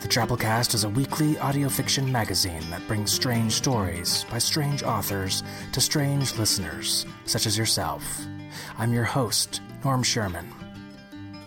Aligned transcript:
The 0.00 0.08
Drabblecast 0.08 0.72
is 0.72 0.84
a 0.84 0.88
weekly 0.88 1.38
audio 1.40 1.68
fiction 1.68 2.10
magazine 2.10 2.62
that 2.70 2.88
brings 2.88 3.12
strange 3.12 3.52
stories 3.52 4.24
by 4.30 4.38
strange 4.38 4.82
authors 4.82 5.42
to 5.72 5.80
strange 5.82 6.38
listeners, 6.38 7.04
such 7.26 7.44
as 7.44 7.58
yourself. 7.58 8.02
I'm 8.78 8.94
your 8.94 9.04
host, 9.04 9.60
Norm 9.84 10.02
Sherman. 10.02 10.50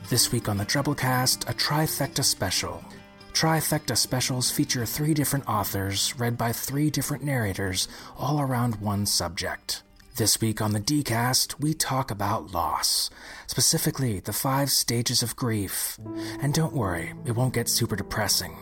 This 0.08 0.32
week 0.32 0.48
on 0.48 0.58
the 0.58 0.68
Drabblecast, 0.68 1.50
a 1.50 1.54
trifecta 1.56 2.24
special. 2.24 2.86
Trifecta 3.32 3.98
specials 3.98 4.52
feature 4.52 4.86
three 4.86 5.16
different 5.16 5.48
authors, 5.48 6.14
read 6.20 6.38
by 6.38 6.52
three 6.52 6.92
different 6.92 7.24
narrators, 7.24 7.88
all 8.20 8.40
around 8.40 8.76
one 8.76 9.08
subject. 9.08 9.82
This 10.16 10.40
week 10.40 10.62
on 10.62 10.74
the 10.74 10.80
DCast, 10.80 11.60
we 11.60 11.74
talk 11.74 12.12
about 12.12 12.54
loss, 12.54 13.10
specifically 13.48 14.20
the 14.20 14.32
five 14.32 14.70
stages 14.70 15.24
of 15.24 15.36
grief. 15.36 15.98
And 16.40 16.54
don't 16.54 16.76
worry, 16.76 17.16
it 17.26 17.32
won't 17.32 17.56
get 17.56 17.68
super 17.68 17.96
depressing. 17.96 18.56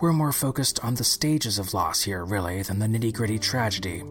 We're 0.00 0.12
more 0.12 0.32
focused 0.32 0.84
on 0.84 0.96
the 0.96 1.04
stages 1.04 1.58
of 1.58 1.72
loss 1.72 2.02
here, 2.02 2.26
really, 2.26 2.60
than 2.60 2.78
the 2.78 2.86
nitty 2.86 3.14
gritty 3.14 3.38
tragedy. 3.38 4.04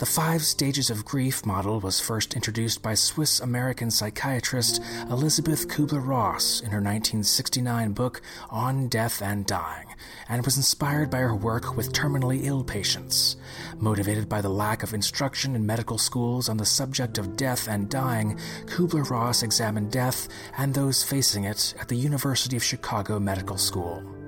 The 0.00 0.06
five 0.06 0.40
stages 0.44 0.88
of 0.88 1.04
grief 1.04 1.44
model 1.44 1.78
was 1.78 2.00
first 2.00 2.32
introduced 2.32 2.80
by 2.80 2.94
Swiss 2.94 3.38
American 3.38 3.90
psychiatrist 3.90 4.80
Elisabeth 5.10 5.68
Kubler 5.68 6.00
Ross 6.00 6.60
in 6.60 6.70
her 6.70 6.78
1969 6.78 7.92
book 7.92 8.22
On 8.48 8.88
Death 8.88 9.20
and 9.20 9.44
Dying, 9.44 9.88
and 10.26 10.42
was 10.42 10.56
inspired 10.56 11.10
by 11.10 11.18
her 11.18 11.34
work 11.34 11.76
with 11.76 11.92
terminally 11.92 12.46
ill 12.46 12.64
patients. 12.64 13.36
Motivated 13.76 14.26
by 14.26 14.40
the 14.40 14.48
lack 14.48 14.82
of 14.82 14.94
instruction 14.94 15.54
in 15.54 15.66
medical 15.66 15.98
schools 15.98 16.48
on 16.48 16.56
the 16.56 16.64
subject 16.64 17.18
of 17.18 17.36
death 17.36 17.68
and 17.68 17.90
dying, 17.90 18.38
Kubler 18.64 19.06
Ross 19.10 19.42
examined 19.42 19.92
death 19.92 20.28
and 20.56 20.72
those 20.72 21.02
facing 21.02 21.44
it 21.44 21.74
at 21.78 21.88
the 21.88 21.96
University 21.96 22.56
of 22.56 22.64
Chicago 22.64 23.20
Medical 23.20 23.58
School. 23.58 24.19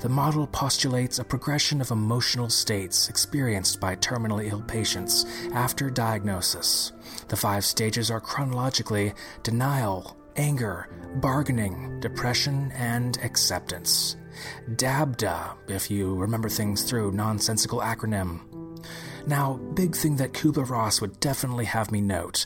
The 0.00 0.08
model 0.08 0.46
postulates 0.46 1.18
a 1.18 1.24
progression 1.24 1.80
of 1.80 1.90
emotional 1.90 2.48
states 2.48 3.08
experienced 3.08 3.80
by 3.80 3.96
terminally 3.96 4.50
ill 4.50 4.62
patients 4.62 5.24
after 5.52 5.90
diagnosis. 5.90 6.92
The 7.28 7.36
five 7.36 7.64
stages 7.64 8.10
are 8.10 8.20
chronologically 8.20 9.14
denial, 9.42 10.16
anger, 10.36 10.88
bargaining, 11.16 12.00
depression, 12.00 12.72
and 12.72 13.18
acceptance. 13.22 14.16
DABDA, 14.72 15.56
if 15.68 15.90
you 15.90 16.14
remember 16.14 16.48
things 16.48 16.82
through 16.82 17.12
nonsensical 17.12 17.80
acronym. 17.80 18.55
Now, 19.26 19.54
big 19.74 19.96
thing 19.96 20.16
that 20.16 20.32
Kubler 20.32 20.68
Ross 20.68 21.00
would 21.00 21.18
definitely 21.18 21.64
have 21.64 21.90
me 21.90 22.00
note 22.00 22.44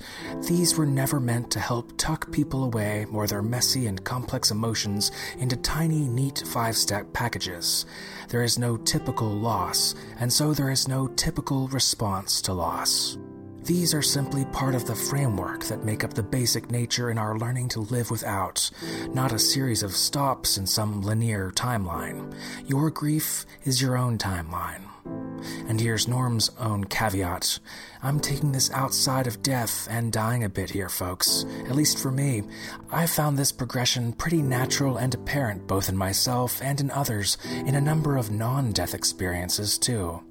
these 0.48 0.76
were 0.76 0.86
never 0.86 1.20
meant 1.20 1.50
to 1.50 1.60
help 1.60 1.92
tuck 1.98 2.32
people 2.32 2.64
away 2.64 3.06
or 3.12 3.26
their 3.26 3.42
messy 3.42 3.86
and 3.86 4.02
complex 4.02 4.50
emotions 4.50 5.12
into 5.38 5.56
tiny, 5.56 6.08
neat 6.08 6.42
five 6.46 6.76
step 6.76 7.12
packages. 7.12 7.84
There 8.28 8.42
is 8.42 8.58
no 8.58 8.78
typical 8.78 9.28
loss, 9.28 9.94
and 10.19 10.32
so 10.32 10.54
there 10.54 10.70
is 10.70 10.88
no 10.88 11.08
typical 11.08 11.69
response 11.69 12.40
to 12.42 12.54
loss. 12.54 13.19
These 13.64 13.92
are 13.92 14.02
simply 14.02 14.46
part 14.46 14.74
of 14.74 14.86
the 14.86 14.94
framework 14.94 15.64
that 15.64 15.84
make 15.84 16.02
up 16.02 16.14
the 16.14 16.22
basic 16.22 16.70
nature 16.70 17.10
in 17.10 17.19
our 17.19 17.38
learning 17.38 17.69
to 17.70 17.80
live 17.80 18.10
without, 18.10 18.70
not 19.12 19.32
a 19.32 19.38
series 19.38 19.82
of 19.82 19.94
stops 19.94 20.56
in 20.56 20.66
some 20.66 21.02
linear 21.02 21.50
timeline. 21.50 22.34
Your 22.66 22.90
grief 22.90 23.44
is 23.64 23.82
your 23.82 23.98
own 23.98 24.16
timeline. 24.16 24.89
And 25.05 25.81
here's 25.81 26.09
Norm's 26.09 26.50
own 26.59 26.84
caveat. 26.84 27.59
I'm 28.03 28.21
taking 28.21 28.53
this 28.53 28.71
outside 28.72 29.27
of 29.27 29.43
death 29.43 29.88
and 29.91 30.12
dying 30.12 30.44
a 30.44 30.49
bit 30.49 30.71
here, 30.71 30.88
folks. 30.88 31.44
At 31.66 31.77
least 31.77 31.99
for 31.99 32.11
me. 32.11 32.43
I 32.91 33.06
found 33.06 33.38
this 33.38 33.53
progression 33.53 34.12
pretty 34.12 34.43
natural 34.43 34.97
and 34.97 35.15
apparent 35.15 35.66
both 35.66 35.88
in 35.88 35.97
myself 35.97 36.61
and 36.62 36.81
in 36.81 36.91
others 36.91 37.38
in 37.50 37.75
a 37.75 37.81
number 37.81 38.16
of 38.16 38.31
non 38.31 38.72
death 38.72 38.94
experiences, 38.94 39.78
too. 39.78 40.22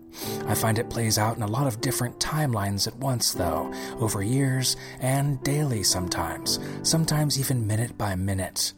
I 0.47 0.55
find 0.55 0.79
it 0.79 0.89
plays 0.89 1.17
out 1.17 1.37
in 1.37 1.43
a 1.43 1.47
lot 1.47 1.67
of 1.67 1.81
different 1.81 2.19
timelines 2.19 2.87
at 2.87 2.97
once, 2.97 3.33
though, 3.33 3.71
over 3.99 4.23
years 4.23 4.75
and 4.99 5.41
daily 5.43 5.83
sometimes, 5.83 6.59
sometimes 6.83 7.39
even 7.39 7.67
minute 7.67 7.97
by 7.97 8.15
minute. 8.15 8.73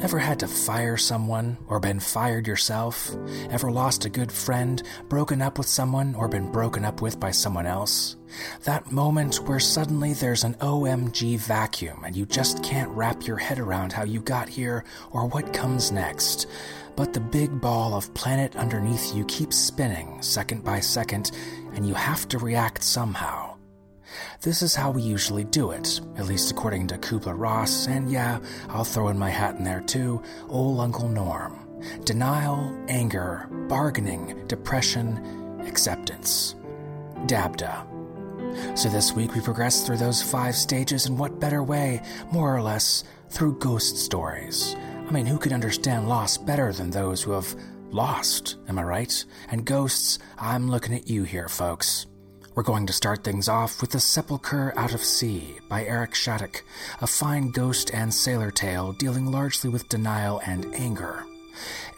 Ever 0.00 0.18
had 0.18 0.38
to 0.40 0.46
fire 0.46 0.98
someone 0.98 1.56
or 1.66 1.80
been 1.80 1.98
fired 1.98 2.46
yourself? 2.46 3.10
Ever 3.50 3.70
lost 3.72 4.04
a 4.04 4.10
good 4.10 4.30
friend, 4.30 4.82
broken 5.08 5.40
up 5.40 5.56
with 5.56 5.66
someone, 5.66 6.14
or 6.14 6.28
been 6.28 6.52
broken 6.52 6.84
up 6.84 7.00
with 7.00 7.18
by 7.18 7.30
someone 7.30 7.66
else? 7.66 8.16
That 8.64 8.92
moment 8.92 9.36
where 9.48 9.58
suddenly 9.58 10.12
there's 10.12 10.44
an 10.44 10.54
OMG 10.60 11.38
vacuum 11.38 12.04
and 12.04 12.14
you 12.14 12.26
just 12.26 12.62
can't 12.62 12.90
wrap 12.90 13.26
your 13.26 13.38
head 13.38 13.58
around 13.58 13.92
how 13.92 14.04
you 14.04 14.20
got 14.20 14.48
here 14.48 14.84
or 15.10 15.26
what 15.26 15.54
comes 15.54 15.90
next. 15.90 16.46
But 16.94 17.12
the 17.12 17.20
big 17.20 17.60
ball 17.60 17.94
of 17.94 18.12
planet 18.14 18.56
underneath 18.56 19.14
you 19.14 19.24
keeps 19.24 19.56
spinning 19.56 20.20
second 20.22 20.64
by 20.64 20.80
second, 20.80 21.32
and 21.74 21.86
you 21.86 21.94
have 21.94 22.28
to 22.28 22.38
react 22.38 22.82
somehow. 22.84 23.57
This 24.40 24.62
is 24.62 24.74
how 24.74 24.90
we 24.90 25.02
usually 25.02 25.44
do 25.44 25.70
it, 25.70 26.00
at 26.16 26.26
least 26.26 26.50
according 26.50 26.86
to 26.88 26.98
Kubler 26.98 27.38
Ross, 27.38 27.86
and 27.86 28.10
yeah, 28.10 28.38
I'll 28.68 28.84
throw 28.84 29.08
in 29.08 29.18
my 29.18 29.30
hat 29.30 29.56
in 29.56 29.64
there 29.64 29.80
too, 29.80 30.22
old 30.48 30.80
Uncle 30.80 31.08
Norm. 31.08 31.64
Denial, 32.04 32.76
anger, 32.88 33.48
bargaining, 33.68 34.46
depression, 34.46 35.60
acceptance. 35.66 36.54
DABDA. 37.26 37.86
So 38.76 38.88
this 38.88 39.12
week 39.12 39.34
we 39.34 39.40
progress 39.40 39.86
through 39.86 39.98
those 39.98 40.22
five 40.22 40.54
stages 40.54 41.06
in 41.06 41.16
what 41.16 41.40
better 41.40 41.62
way, 41.62 42.02
more 42.32 42.54
or 42.54 42.62
less, 42.62 43.04
through 43.30 43.58
ghost 43.58 43.96
stories. 43.98 44.74
I 45.06 45.10
mean, 45.10 45.26
who 45.26 45.38
could 45.38 45.52
understand 45.52 46.08
loss 46.08 46.36
better 46.36 46.72
than 46.72 46.90
those 46.90 47.22
who 47.22 47.32
have 47.32 47.54
lost, 47.90 48.56
am 48.68 48.78
I 48.78 48.82
right? 48.82 49.24
And 49.50 49.64
ghosts, 49.64 50.18
I'm 50.38 50.68
looking 50.70 50.94
at 50.94 51.08
you 51.08 51.24
here, 51.24 51.48
folks. 51.48 52.06
We're 52.58 52.64
going 52.64 52.86
to 52.86 52.92
start 52.92 53.22
things 53.22 53.48
off 53.48 53.80
with 53.80 53.90
The 53.90 54.00
Sepulchre 54.00 54.72
Out 54.76 54.92
of 54.92 55.04
Sea 55.04 55.60
by 55.68 55.84
Eric 55.84 56.12
Shattuck, 56.12 56.64
a 57.00 57.06
fine 57.06 57.52
ghost 57.52 57.94
and 57.94 58.12
sailor 58.12 58.50
tale 58.50 58.90
dealing 58.94 59.26
largely 59.26 59.70
with 59.70 59.88
denial 59.88 60.40
and 60.44 60.66
anger. 60.74 61.24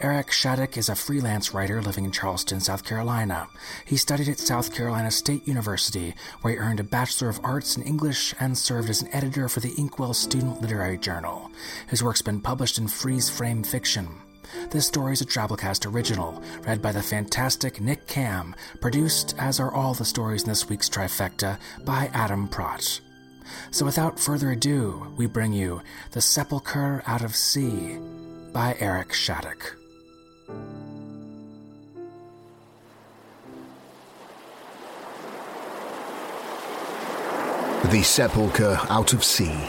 Eric 0.01 0.31
Shattuck 0.31 0.77
is 0.77 0.87
a 0.87 0.95
freelance 0.95 1.51
writer 1.51 1.81
living 1.81 2.05
in 2.05 2.11
Charleston, 2.11 2.59
South 2.59 2.85
Carolina. 2.85 3.47
He 3.85 3.97
studied 3.97 4.29
at 4.29 4.37
South 4.37 4.71
Carolina 4.71 5.09
State 5.09 5.47
University, 5.47 6.13
where 6.41 6.53
he 6.53 6.59
earned 6.59 6.79
a 6.79 6.83
Bachelor 6.83 7.29
of 7.29 7.39
Arts 7.43 7.75
in 7.75 7.81
English 7.81 8.35
and 8.39 8.55
served 8.55 8.91
as 8.91 9.01
an 9.01 9.11
editor 9.11 9.49
for 9.49 9.61
the 9.61 9.73
Inkwell 9.79 10.13
Student 10.13 10.61
Literary 10.61 10.99
Journal. 10.99 11.49
His 11.87 12.03
work's 12.03 12.21
been 12.21 12.39
published 12.39 12.77
in 12.77 12.87
freeze 12.87 13.31
frame 13.31 13.63
fiction. 13.63 14.09
This 14.69 14.87
story 14.87 15.13
is 15.13 15.21
a 15.21 15.25
Drabblecast 15.25 15.91
original, 15.91 16.41
read 16.65 16.81
by 16.81 16.91
the 16.91 17.03
fantastic 17.03 17.79
Nick 17.81 18.07
Cam, 18.07 18.55
produced, 18.79 19.35
as 19.37 19.59
are 19.59 19.73
all 19.73 19.93
the 19.93 20.05
stories 20.05 20.43
in 20.43 20.49
this 20.49 20.69
week's 20.69 20.89
trifecta, 20.89 21.57
by 21.85 22.09
Adam 22.13 22.47
Pratt. 22.47 22.99
So 23.71 23.85
without 23.85 24.19
further 24.19 24.51
ado, 24.51 25.13
we 25.17 25.25
bring 25.25 25.53
you 25.53 25.81
The 26.11 26.21
Sepulchre 26.21 27.03
Out 27.05 27.21
of 27.21 27.35
Sea 27.35 27.97
by 28.53 28.75
Eric 28.79 29.13
Shattuck. 29.13 29.77
The 37.91 38.03
Sepulchre 38.03 38.79
Out 38.89 39.13
of 39.13 39.23
Sea 39.23 39.67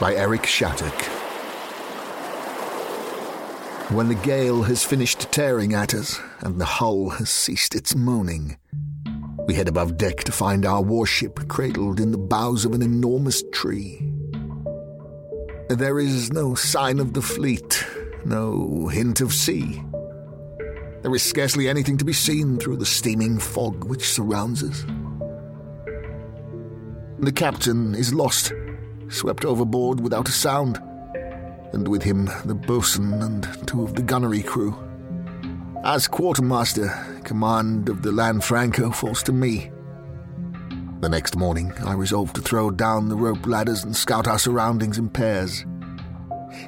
by 0.00 0.14
Eric 0.14 0.46
Shattuck. 0.46 1.21
When 3.92 4.08
the 4.08 4.14
gale 4.14 4.62
has 4.62 4.82
finished 4.82 5.30
tearing 5.30 5.74
at 5.74 5.92
us 5.92 6.18
and 6.40 6.58
the 6.58 6.64
hull 6.64 7.10
has 7.10 7.28
ceased 7.28 7.74
its 7.74 7.94
moaning, 7.94 8.56
We 9.46 9.52
head 9.52 9.68
above 9.68 9.98
deck 9.98 10.24
to 10.24 10.32
find 10.32 10.64
our 10.64 10.80
warship 10.80 11.46
cradled 11.48 12.00
in 12.00 12.10
the 12.10 12.16
boughs 12.16 12.64
of 12.64 12.72
an 12.72 12.80
enormous 12.80 13.42
tree. 13.52 14.10
There 15.68 16.00
is 16.00 16.32
no 16.32 16.54
sign 16.54 17.00
of 17.00 17.12
the 17.12 17.20
fleet, 17.20 17.86
no 18.24 18.88
hint 18.88 19.20
of 19.20 19.34
sea. 19.34 19.82
There 21.02 21.14
is 21.14 21.22
scarcely 21.22 21.68
anything 21.68 21.98
to 21.98 22.04
be 22.06 22.14
seen 22.14 22.56
through 22.56 22.76
the 22.76 22.86
steaming 22.86 23.38
fog 23.38 23.84
which 23.84 24.08
surrounds 24.08 24.62
us. 24.62 24.86
The 27.18 27.32
captain 27.32 27.94
is 27.94 28.14
lost, 28.14 28.54
swept 29.10 29.44
overboard 29.44 30.00
without 30.00 30.30
a 30.30 30.32
sound, 30.32 30.80
and 31.72 31.88
with 31.88 32.02
him 32.02 32.30
the 32.44 32.54
boatswain 32.54 33.22
and 33.22 33.66
two 33.66 33.82
of 33.82 33.94
the 33.94 34.02
gunnery 34.02 34.42
crew. 34.42 34.76
As 35.84 36.06
quartermaster, 36.06 36.88
command 37.24 37.88
of 37.88 38.02
the 38.02 38.10
Lanfranco 38.10 38.94
falls 38.94 39.22
to 39.24 39.32
me. 39.32 39.70
The 41.00 41.08
next 41.08 41.34
morning, 41.34 41.72
I 41.84 41.94
resolve 41.94 42.32
to 42.34 42.40
throw 42.40 42.70
down 42.70 43.08
the 43.08 43.16
rope 43.16 43.46
ladders 43.46 43.82
and 43.82 43.96
scout 43.96 44.28
our 44.28 44.38
surroundings 44.38 44.98
in 44.98 45.08
pairs. 45.08 45.64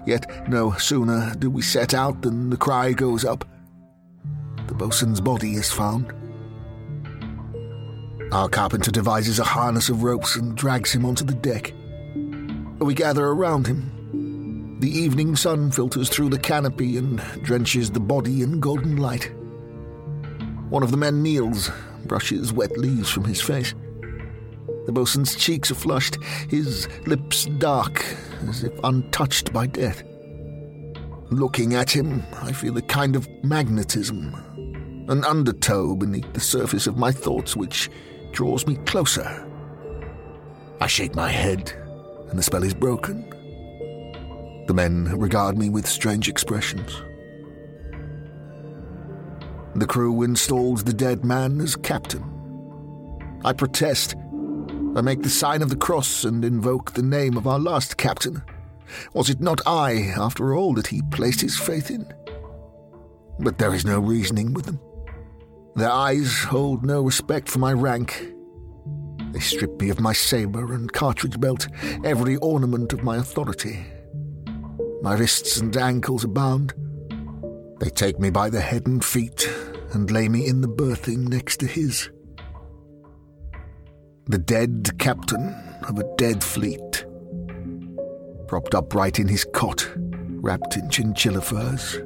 Yet 0.07 0.49
no 0.49 0.73
sooner 0.73 1.35
do 1.39 1.51
we 1.51 1.63
set 1.63 1.95
out 1.95 2.23
than 2.23 2.51
the 2.51 2.57
cry 2.57 2.93
goes 2.93 3.25
up. 3.25 3.45
The 4.67 4.75
boatswain's 4.75 5.21
body 5.21 5.55
is 5.55 5.71
found. 5.71 6.13
Our 8.33 8.49
carpenter 8.49 8.91
devises 8.91 9.39
a 9.39 9.45
harness 9.45 9.89
of 9.89 10.03
ropes 10.03 10.35
and 10.35 10.57
drags 10.57 10.93
him 10.93 11.05
onto 11.05 11.25
the 11.25 11.35
deck. 11.35 11.73
We 12.81 12.95
gather 12.95 13.27
around 13.27 13.69
him, 13.69 13.93
the 14.81 14.91
evening 14.91 15.37
sun 15.37 15.71
filters 15.71 16.09
through 16.09 16.29
the 16.29 16.39
canopy 16.39 16.97
and 16.97 17.19
drenches 17.43 17.91
the 17.91 18.01
body 18.01 18.43
in 18.43 18.61
golden 18.61 18.97
light. 18.97 19.33
One 20.69 20.83
of 20.83 20.91
the 20.91 20.97
men 20.97 21.23
kneels, 21.23 21.71
brushes 22.07 22.53
wet 22.53 22.77
leaves 22.77 23.11
from 23.11 23.25
his 23.25 23.41
face. 23.41 23.75
The 24.87 24.93
boatswain's 24.93 25.37
cheeks 25.37 25.71
are 25.71 25.77
flushed, 25.77 26.19
his 26.51 26.89
lips 27.07 27.47
dark, 27.59 28.05
as 28.49 28.65
if 28.65 28.73
untouched 28.83 29.53
by 29.53 29.67
death. 29.67 30.03
Looking 31.31 31.75
at 31.75 31.91
him, 31.91 32.23
I 32.43 32.53
feel 32.53 32.77
a 32.77 32.83
kind 32.83 33.17
of 33.17 33.29
magnetism, 33.43 34.35
an 35.09 35.25
undertow 35.25 35.95
beneath 35.95 36.31
the 36.33 36.41
surface 36.41 36.87
of 36.87 36.99
my 36.99 37.13
thoughts 37.13 37.57
which 37.57 37.91
draws 38.33 38.67
me 38.67 38.77
closer. 38.85 39.47
I 40.81 40.87
shake 40.87 41.15
my 41.15 41.31
head, 41.31 41.73
and 42.29 42.39
the 42.39 42.43
spell 42.43 42.65
is 42.65 42.75
broken. 42.75 43.31
The 44.67 44.75
men 44.75 45.05
regard 45.19 45.59
me 45.59 45.69
with 45.69 45.87
strange 45.87 46.29
expressions. 46.29 47.03
The 49.75 49.87
crew 49.87 50.23
installs 50.23 50.85
the 50.85 50.93
dead 50.93 51.25
man 51.25 51.61
as 51.61 51.77
captain. 51.77 52.25
I 53.45 53.53
protest. 53.53 54.15
I 54.97 55.01
make 55.01 55.23
the 55.23 55.29
sign 55.29 55.61
of 55.61 55.69
the 55.69 55.77
cross 55.77 56.25
and 56.25 56.45
invoke 56.45 56.93
the 56.93 57.03
name 57.03 57.37
of 57.37 57.47
our 57.47 57.59
last 57.59 57.97
captain. 57.97 58.43
Was 59.13 59.29
it 59.29 59.41
not 59.41 59.61
I, 59.67 60.13
after 60.17 60.55
all, 60.55 60.75
that 60.75 60.87
he 60.87 61.03
placed 61.11 61.41
his 61.41 61.59
faith 61.59 61.91
in? 61.91 62.07
But 63.41 63.59
there 63.59 63.75
is 63.75 63.85
no 63.85 63.99
reasoning 63.99 64.55
with 64.55 64.67
them. 64.67 64.81
Their 65.75 65.91
eyes 65.91 66.45
hold 66.45 66.85
no 66.87 67.03
respect 67.03 67.49
for 67.49 67.59
my 67.59 67.73
rank. 67.73 68.33
They 69.33 69.41
strip 69.41 69.81
me 69.81 69.91
of 69.91 70.01
my 70.01 70.13
sabre 70.13 70.73
and 70.73 70.93
cartridge 70.93 71.41
belt, 71.41 71.67
every 72.05 72.37
ornament 72.37 72.93
of 72.93 73.03
my 73.03 73.17
authority. 73.17 73.85
My 75.05 75.13
wrists 75.13 75.59
and 75.59 75.77
ankles 75.77 76.25
are 76.25 76.29
bound. 76.29 76.73
They 77.79 77.91
take 77.91 78.19
me 78.19 78.31
by 78.31 78.49
the 78.49 78.63
head 78.63 78.87
and 78.87 79.05
feet 79.05 79.47
and 79.93 80.11
lay 80.11 80.31
me 80.31 80.47
in 80.47 80.63
the 80.63 80.67
berthing 80.67 81.27
next 81.27 81.59
to 81.59 81.67
his. 81.67 82.09
The 84.29 84.39
dead 84.39 84.93
captain 84.99 85.55
of 85.87 85.99
a 85.99 86.17
dead 86.17 86.43
fleet. 86.43 87.05
Propped 88.49 88.75
upright 88.75 89.19
in 89.19 89.29
his 89.29 89.45
cot, 89.53 89.87
wrapped 89.97 90.79
in 90.79 90.89
chinchilla 90.89 91.43
furs. 91.43 92.01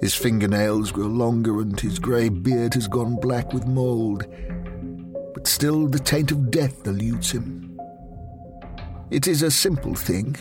His 0.00 0.14
fingernails 0.14 0.92
grow 0.92 1.08
longer 1.08 1.60
and 1.60 1.80
his 1.80 1.98
grey 1.98 2.28
beard 2.28 2.74
has 2.74 2.86
gone 2.86 3.16
black 3.16 3.52
with 3.52 3.66
mould, 3.66 4.24
but 5.34 5.48
still 5.48 5.88
the 5.88 5.98
taint 5.98 6.30
of 6.30 6.52
death 6.52 6.86
eludes 6.86 7.32
him. 7.32 7.76
It 9.10 9.26
is 9.26 9.42
a 9.42 9.50
simple 9.50 9.96
thing, 9.96 10.36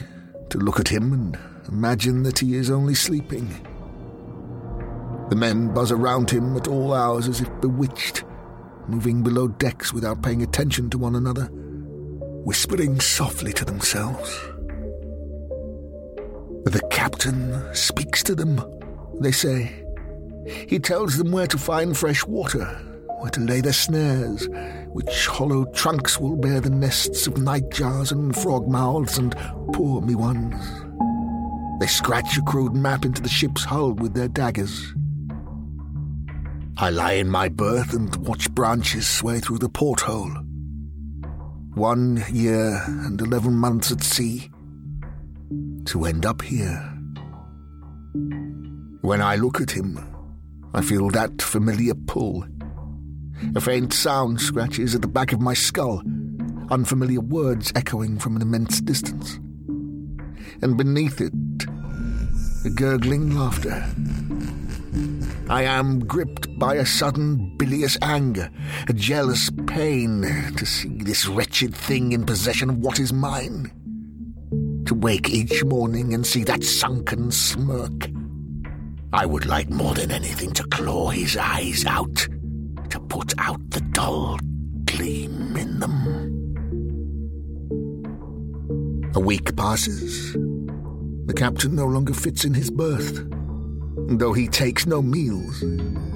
to 0.50 0.57
look 0.57 0.80
at 0.80 0.88
him 0.88 1.13
and 1.13 1.38
imagine 1.68 2.24
that 2.24 2.39
he 2.39 2.56
is 2.56 2.69
only 2.69 2.95
sleeping. 2.95 3.47
The 5.30 5.36
men 5.36 5.74
buzz 5.74 5.92
around 5.92 6.30
him 6.30 6.56
at 6.56 6.68
all 6.68 6.94
hours 6.94 7.27
as 7.27 7.42
if 7.42 7.50
bewitched, 7.62 8.24
moving 8.88 9.24
below 9.24 9.47
decks 9.47 9.92
without 9.92 10.21
paying 10.21 10.44
attention 10.44 10.89
to 10.92 10.97
one 10.97 11.15
another, 11.15 11.45
whispering 12.45 13.00
softly 13.00 13.51
to 13.53 13.65
themselves. 13.65 14.30
The 16.65 16.81
captain 16.92 17.74
speaks 17.74 18.21
to 18.24 18.36
them, 18.36 18.62
they 19.19 19.31
say. 19.31 19.83
He 20.68 20.77
tells 20.77 21.18
them 21.18 21.31
where 21.31 21.47
to 21.47 21.57
find 21.57 21.97
fresh 21.97 22.25
water, 22.25 22.65
where 23.19 23.31
to 23.31 23.39
lay 23.39 23.62
their 23.62 23.74
snares, 23.74 24.47
which 24.95 25.27
hollow 25.27 25.65
trunks 25.74 26.21
will 26.21 26.38
bear 26.38 26.62
the 26.62 26.69
nests 26.69 27.27
of 27.27 27.33
nightjars 27.33 28.13
and 28.13 28.33
frog 28.33 28.65
mouths 28.65 29.18
and 29.18 29.36
poor 29.74 30.00
me 30.00 30.15
ones. 30.15 30.56
They 31.81 31.88
scratch 31.88 32.38
a 32.38 32.42
crude 32.44 32.74
map 32.74 33.03
into 33.03 33.21
the 33.21 33.27
ship's 33.27 33.65
hull 33.65 33.92
with 33.92 34.13
their 34.13 34.30
daggers. 34.30 34.94
I 36.77 36.92
lie 36.92 37.12
in 37.12 37.27
my 37.27 37.50
berth 37.50 37.94
and 37.94 38.15
watch 38.25 38.50
branches 38.51 39.06
sway 39.06 39.42
through 39.42 39.57
the 39.57 39.68
porthole. 39.68 40.31
One 41.74 42.24
year 42.31 42.81
and 42.88 43.19
eleven 43.19 43.56
months 43.56 43.92
at 43.92 44.01
sea 44.01 44.50
to 45.88 46.06
end 46.06 46.25
up 46.25 46.42
here. 46.42 46.80
When 49.01 49.21
I 49.21 49.36
look 49.36 49.59
at 49.59 49.71
him, 49.71 50.00
I 50.74 50.81
feel 50.81 51.09
that 51.09 51.42
familiar 51.42 51.95
pull 51.95 52.45
a 53.56 53.62
faint 53.62 53.94
sound 53.94 54.42
scratches 54.42 54.96
at 54.96 55.02
the 55.02 55.08
back 55.08 55.32
of 55.32 55.42
my 55.42 55.54
skull, 55.54 56.02
unfamiliar 56.70 57.22
words 57.22 57.72
echoing 57.76 58.18
from 58.20 58.36
an 58.36 58.42
immense 58.42 58.82
distance. 58.82 59.40
And 60.62 60.78
beneath 60.78 61.22
it, 61.22 61.34
a 62.66 62.70
gurgling 62.70 63.36
laughter. 63.36 63.86
I 65.50 65.64
am 65.64 66.00
gripped 66.00 66.58
by 66.58 66.76
a 66.76 66.86
sudden 66.86 67.56
bilious 67.58 67.98
anger, 68.02 68.50
a 68.88 68.94
jealous 68.94 69.52
pain 69.68 70.24
to 70.58 70.66
see 70.66 70.98
this 70.98 71.28
wretched 71.28 71.76
thing 71.76 72.14
in 72.14 72.26
possession 72.26 72.69
of 72.69 72.78
what 72.78 73.00
is 73.00 73.14
mine. 73.14 73.71
To 74.88 74.95
wake 74.95 75.30
each 75.30 75.64
morning 75.64 76.14
and 76.14 76.26
see 76.26 76.44
that 76.45 76.64
sunken 76.64 77.31
smirk. 77.31 78.09
I 79.14 79.26
would 79.26 79.45
like 79.45 79.69
more 79.69 79.94
than 79.94 80.12
anything 80.12 80.52
to 80.54 80.64
claw 80.64 81.09
his 81.09 81.38
eyes 81.38 81.86
out 81.86 82.28
put 83.16 83.34
out 83.38 83.62
the 83.69 83.80
dull 83.94 84.38
gleam 84.84 85.56
in 85.56 85.80
them. 85.80 85.95
A 89.16 89.19
week 89.22 89.56
passes. 89.56 90.34
The 91.26 91.34
captain 91.34 91.76
no 91.76 91.86
longer 91.86 92.14
fits 92.14 92.44
in 92.44 92.54
his 92.54 92.69
berth. 92.69 93.26
Though 94.19 94.34
he 94.34 94.50
takes 94.50 94.86
no 94.86 95.02
meals, 95.02 95.64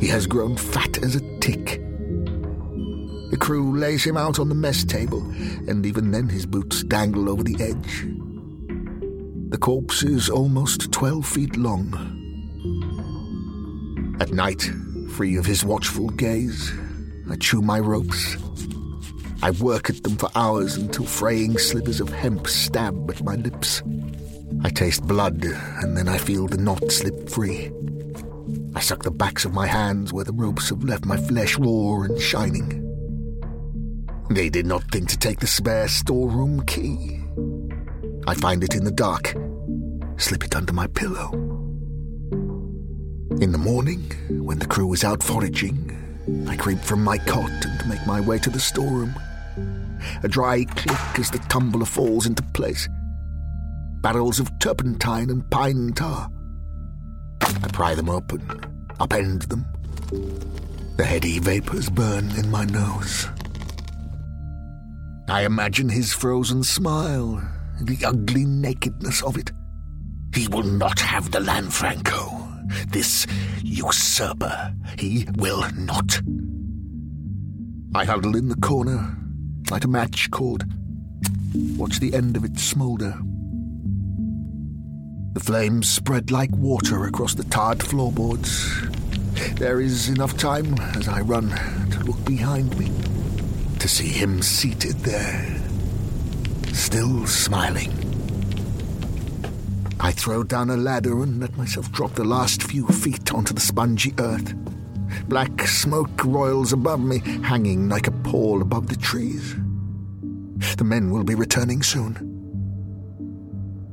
he 0.01 0.07
has 0.07 0.27
grown 0.27 0.57
fat 0.57 1.01
as 1.01 1.15
a 1.15 1.21
tick. 1.39 1.79
The 3.31 3.37
crew 3.39 3.77
lays 3.77 4.03
him 4.03 4.17
out 4.17 4.37
on 4.37 4.49
the 4.49 4.55
mess 4.55 4.83
table, 4.83 5.21
and 5.69 5.85
even 5.85 6.11
then 6.11 6.27
his 6.27 6.45
boots 6.45 6.83
dangle 6.83 7.29
over 7.29 7.43
the 7.43 7.55
edge. 7.63 8.07
The 9.51 9.57
corpse 9.57 10.03
is 10.03 10.29
almost 10.29 10.91
twelve 10.91 11.25
feet 11.25 11.55
long. 11.55 11.93
At 14.19 14.33
night, 14.33 14.69
free 15.11 15.37
of 15.37 15.45
his 15.45 15.63
watchful 15.63 16.09
gaze. 16.09 16.73
I 17.29 17.35
chew 17.35 17.61
my 17.61 17.79
ropes. 17.79 18.37
I 19.41 19.51
work 19.51 19.89
at 19.89 20.03
them 20.03 20.17
for 20.17 20.29
hours 20.35 20.75
until 20.75 21.05
fraying 21.05 21.57
slivers 21.57 22.01
of 22.01 22.09
hemp 22.09 22.47
stab 22.47 23.09
at 23.09 23.23
my 23.23 23.35
lips. 23.35 23.83
I 24.63 24.69
taste 24.69 25.07
blood, 25.07 25.43
and 25.45 25.95
then 25.95 26.09
I 26.09 26.17
feel 26.17 26.47
the 26.47 26.57
knot 26.57 26.91
slip 26.91 27.29
free. 27.29 27.71
I 28.75 28.81
suck 28.81 29.03
the 29.03 29.11
backs 29.11 29.45
of 29.45 29.53
my 29.53 29.67
hands 29.67 30.11
where 30.11 30.25
the 30.25 30.33
ropes 30.33 30.69
have 30.69 30.83
left 30.83 31.05
my 31.05 31.17
flesh 31.17 31.57
raw 31.57 32.01
and 32.01 32.19
shining. 32.19 32.85
They 34.29 34.49
did 34.49 34.65
not 34.65 34.83
think 34.91 35.09
to 35.09 35.17
take 35.17 35.39
the 35.39 35.47
spare 35.47 35.87
storeroom 35.87 36.65
key. 36.65 37.21
I 38.27 38.35
find 38.35 38.63
it 38.63 38.75
in 38.75 38.83
the 38.83 38.91
dark, 38.91 39.35
slip 40.17 40.43
it 40.43 40.55
under 40.55 40.73
my 40.73 40.87
pillow. 40.87 41.31
In 43.39 43.51
the 43.51 43.57
morning, 43.57 44.11
when 44.29 44.59
the 44.59 44.67
crew 44.67 44.91
is 44.93 45.03
out 45.03 45.23
foraging, 45.23 45.95
I 46.47 46.55
creep 46.55 46.79
from 46.79 47.03
my 47.03 47.17
cot 47.17 47.51
and 47.65 47.89
make 47.89 48.05
my 48.05 48.19
way 48.19 48.39
to 48.39 48.49
the 48.49 48.59
storeroom. 48.59 49.13
A 50.23 50.27
dry 50.27 50.63
click 50.65 51.19
as 51.19 51.29
the 51.31 51.39
tumbler 51.49 51.85
falls 51.85 52.25
into 52.25 52.43
place. 52.53 52.87
Barrels 54.01 54.39
of 54.39 54.57
turpentine 54.59 55.29
and 55.29 55.49
pine 55.51 55.93
tar. 55.93 56.29
I 57.41 57.67
pry 57.73 57.95
them 57.95 58.09
open, 58.09 58.39
upend 58.99 59.47
them. 59.49 59.65
The 60.97 61.05
heady 61.05 61.39
vapors 61.39 61.89
burn 61.89 62.31
in 62.37 62.49
my 62.49 62.65
nose. 62.65 63.27
I 65.27 65.43
imagine 65.43 65.89
his 65.89 66.11
frozen 66.11 66.63
smile, 66.63 67.41
the 67.81 68.03
ugly 68.05 68.45
nakedness 68.45 69.21
of 69.21 69.37
it. 69.37 69.51
He 70.33 70.47
will 70.47 70.63
not 70.63 70.99
have 70.99 71.31
the 71.31 71.39
Lanfranco. 71.39 72.38
This 72.87 73.27
usurper. 73.63 74.73
He 74.97 75.27
will 75.35 75.63
not. 75.75 76.21
I 77.95 78.05
huddle 78.05 78.35
in 78.35 78.49
the 78.49 78.55
corner, 78.55 79.17
light 79.71 79.85
a 79.85 79.87
match 79.87 80.29
cord, 80.31 80.63
watch 81.75 81.99
the 81.99 82.13
end 82.13 82.37
of 82.37 82.45
it 82.45 82.59
smoulder. 82.59 83.17
The 85.33 85.39
flames 85.39 85.89
spread 85.89 86.31
like 86.31 86.51
water 86.51 87.05
across 87.05 87.33
the 87.33 87.43
tarred 87.45 87.81
floorboards. 87.81 88.87
There 89.55 89.79
is 89.79 90.09
enough 90.09 90.37
time 90.37 90.75
as 90.95 91.07
I 91.07 91.21
run 91.21 91.49
to 91.91 91.99
look 92.03 92.23
behind 92.25 92.77
me 92.77 92.91
to 93.79 93.87
see 93.87 94.07
him 94.07 94.41
seated 94.41 94.97
there, 94.99 95.55
still 96.73 97.25
smiling. 97.25 97.91
I 100.01 100.11
throw 100.11 100.43
down 100.43 100.69
a 100.69 100.77
ladder 100.77 101.21
and 101.23 101.39
let 101.39 101.57
myself 101.57 101.91
drop 101.91 102.13
the 102.13 102.23
last 102.23 102.63
few 102.63 102.87
feet 102.87 103.33
onto 103.33 103.53
the 103.53 103.59
spongy 103.59 104.13
earth. 104.19 104.55
Black 105.27 105.67
smoke 105.67 106.23
roils 106.23 106.71
above 106.71 107.01
me, 107.01 107.19
hanging 107.43 107.89
like 107.89 108.07
a 108.07 108.11
pall 108.11 108.61
above 108.61 108.87
the 108.87 108.95
trees. 108.95 109.55
The 110.77 110.83
men 110.85 111.11
will 111.11 111.23
be 111.23 111.35
returning 111.35 111.83
soon. 111.83 112.15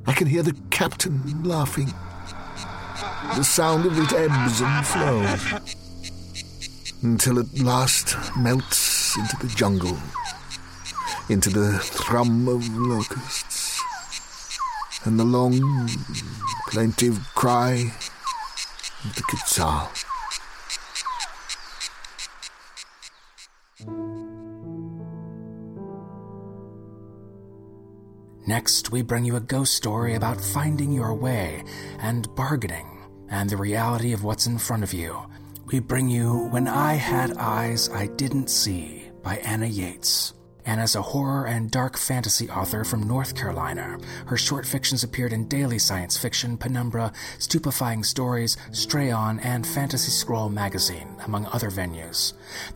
I 0.06 0.12
can 0.12 0.28
hear 0.28 0.42
the 0.42 0.56
captain 0.70 1.42
laughing. 1.42 1.92
The 3.34 3.42
sound 3.42 3.86
of 3.86 3.98
it 3.98 4.12
ebbs 4.12 4.60
and 4.60 4.86
flows 4.86 5.74
until 7.02 7.38
at 7.40 7.58
last 7.58 8.16
melts 8.36 9.16
into 9.18 9.36
the 9.38 9.52
jungle, 9.54 9.96
into 11.28 11.50
the 11.50 11.78
thrum 11.78 12.48
of 12.48 12.66
locusts, 12.76 13.55
and 15.06 15.18
the 15.18 15.24
long, 15.24 15.88
plaintive 16.68 17.18
cry 17.34 17.92
of 19.04 19.14
the 19.14 19.22
quetzal. 19.22 19.88
Next, 28.46 28.92
we 28.92 29.02
bring 29.02 29.24
you 29.24 29.36
a 29.36 29.40
ghost 29.40 29.74
story 29.74 30.14
about 30.14 30.40
finding 30.40 30.92
your 30.92 31.14
way 31.14 31.64
and 31.98 32.32
bargaining 32.36 32.86
and 33.28 33.50
the 33.50 33.56
reality 33.56 34.12
of 34.12 34.22
what's 34.22 34.46
in 34.46 34.58
front 34.58 34.84
of 34.84 34.92
you. 34.92 35.18
We 35.66 35.80
bring 35.80 36.08
you 36.08 36.46
When 36.50 36.68
I 36.68 36.94
Had 36.94 37.36
Eyes 37.38 37.88
I 37.88 38.06
Didn't 38.06 38.48
See 38.48 39.10
by 39.22 39.36
Anna 39.38 39.66
Yates. 39.66 40.32
Anna's 40.66 40.96
a 40.96 41.02
horror 41.02 41.46
and 41.46 41.70
dark 41.70 41.96
fantasy 41.96 42.50
author 42.50 42.82
from 42.82 43.04
North 43.04 43.36
Carolina. 43.36 43.98
Her 44.26 44.36
short 44.36 44.66
fictions 44.66 45.04
appeared 45.04 45.32
in 45.32 45.46
Daily 45.46 45.78
Science 45.78 46.18
Fiction, 46.18 46.58
Penumbra, 46.58 47.12
Stupefying 47.38 48.02
Stories, 48.02 48.56
Stray 48.72 49.12
On, 49.12 49.38
and 49.40 49.64
Fantasy 49.64 50.10
Scroll 50.10 50.48
magazine, 50.48 51.08
among 51.24 51.46
other 51.46 51.70
venues. 51.70 52.32